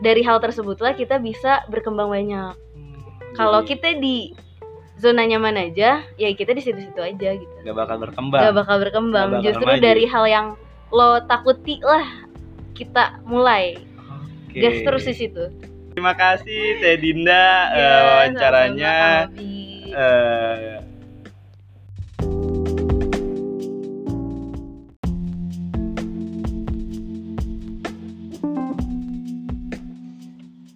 dari 0.00 0.24
hal 0.24 0.40
tersebutlah 0.40 0.96
kita 0.96 1.20
bisa 1.20 1.60
berkembang 1.68 2.08
banyak. 2.08 2.56
Hmm, 2.56 3.00
Kalau 3.36 3.60
kita 3.68 4.00
di 4.00 4.32
zona 4.94 5.22
nyaman 5.22 5.56
aja, 5.62 6.04
ya 6.14 6.28
kita 6.30 6.52
di 6.52 6.60
situ-situ 6.60 6.98
aja 6.98 7.30
gitu. 7.34 7.54
nggak 7.62 7.76
bakal 7.76 7.96
berkembang 7.98 8.40
Gak 8.40 8.54
bakal 8.54 8.76
berkembang. 8.78 9.26
Nggak 9.28 9.38
bakal 9.38 9.46
Justru 9.50 9.66
maju. 9.68 9.82
dari 9.82 10.04
hal 10.04 10.24
yang 10.26 10.46
lo 10.90 11.08
takuti 11.24 11.76
lah 11.80 12.04
kita 12.72 13.20
mulai. 13.24 13.80
Oke. 14.46 14.58
Gas 14.58 14.78
terus 14.80 15.04
di 15.04 15.14
situ. 15.16 15.44
terima 15.90 16.12
kasih 16.12 16.80
Teh 16.80 16.96
Dinda 16.96 17.44
eh, 17.68 17.76
Ya, 17.76 17.92
wawancaranya 18.02 18.94
sama-sama, 18.94 19.28
Kang 19.28 19.28
Abi. 19.28 19.52
eh, 19.92 20.78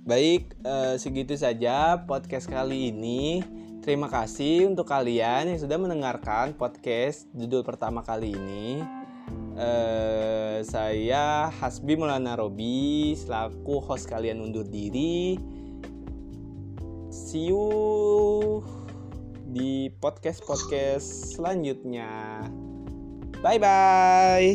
Baik, 0.06 0.54
eh, 0.62 0.94
segitu 1.02 1.34
saja 1.34 1.98
podcast 2.06 2.46
kali 2.46 2.94
ini. 2.94 3.42
Terima 3.86 4.10
kasih 4.10 4.66
untuk 4.66 4.90
kalian 4.90 5.46
yang 5.46 5.62
sudah 5.62 5.78
mendengarkan 5.78 6.58
podcast 6.58 7.30
judul 7.30 7.62
pertama 7.62 8.02
kali 8.02 8.34
ini. 8.34 8.82
Eh, 9.54 10.58
saya 10.66 11.54
Hasbi 11.54 11.94
Maulana 11.94 12.34
Robi 12.34 13.14
selaku 13.14 13.78
host 13.78 14.10
kalian 14.10 14.42
undur 14.42 14.66
diri. 14.66 15.38
See 17.14 17.54
you 17.54 18.58
di 19.54 19.86
podcast-podcast 20.02 21.38
selanjutnya. 21.38 22.42
Bye 23.38 23.62
bye. 23.62 24.50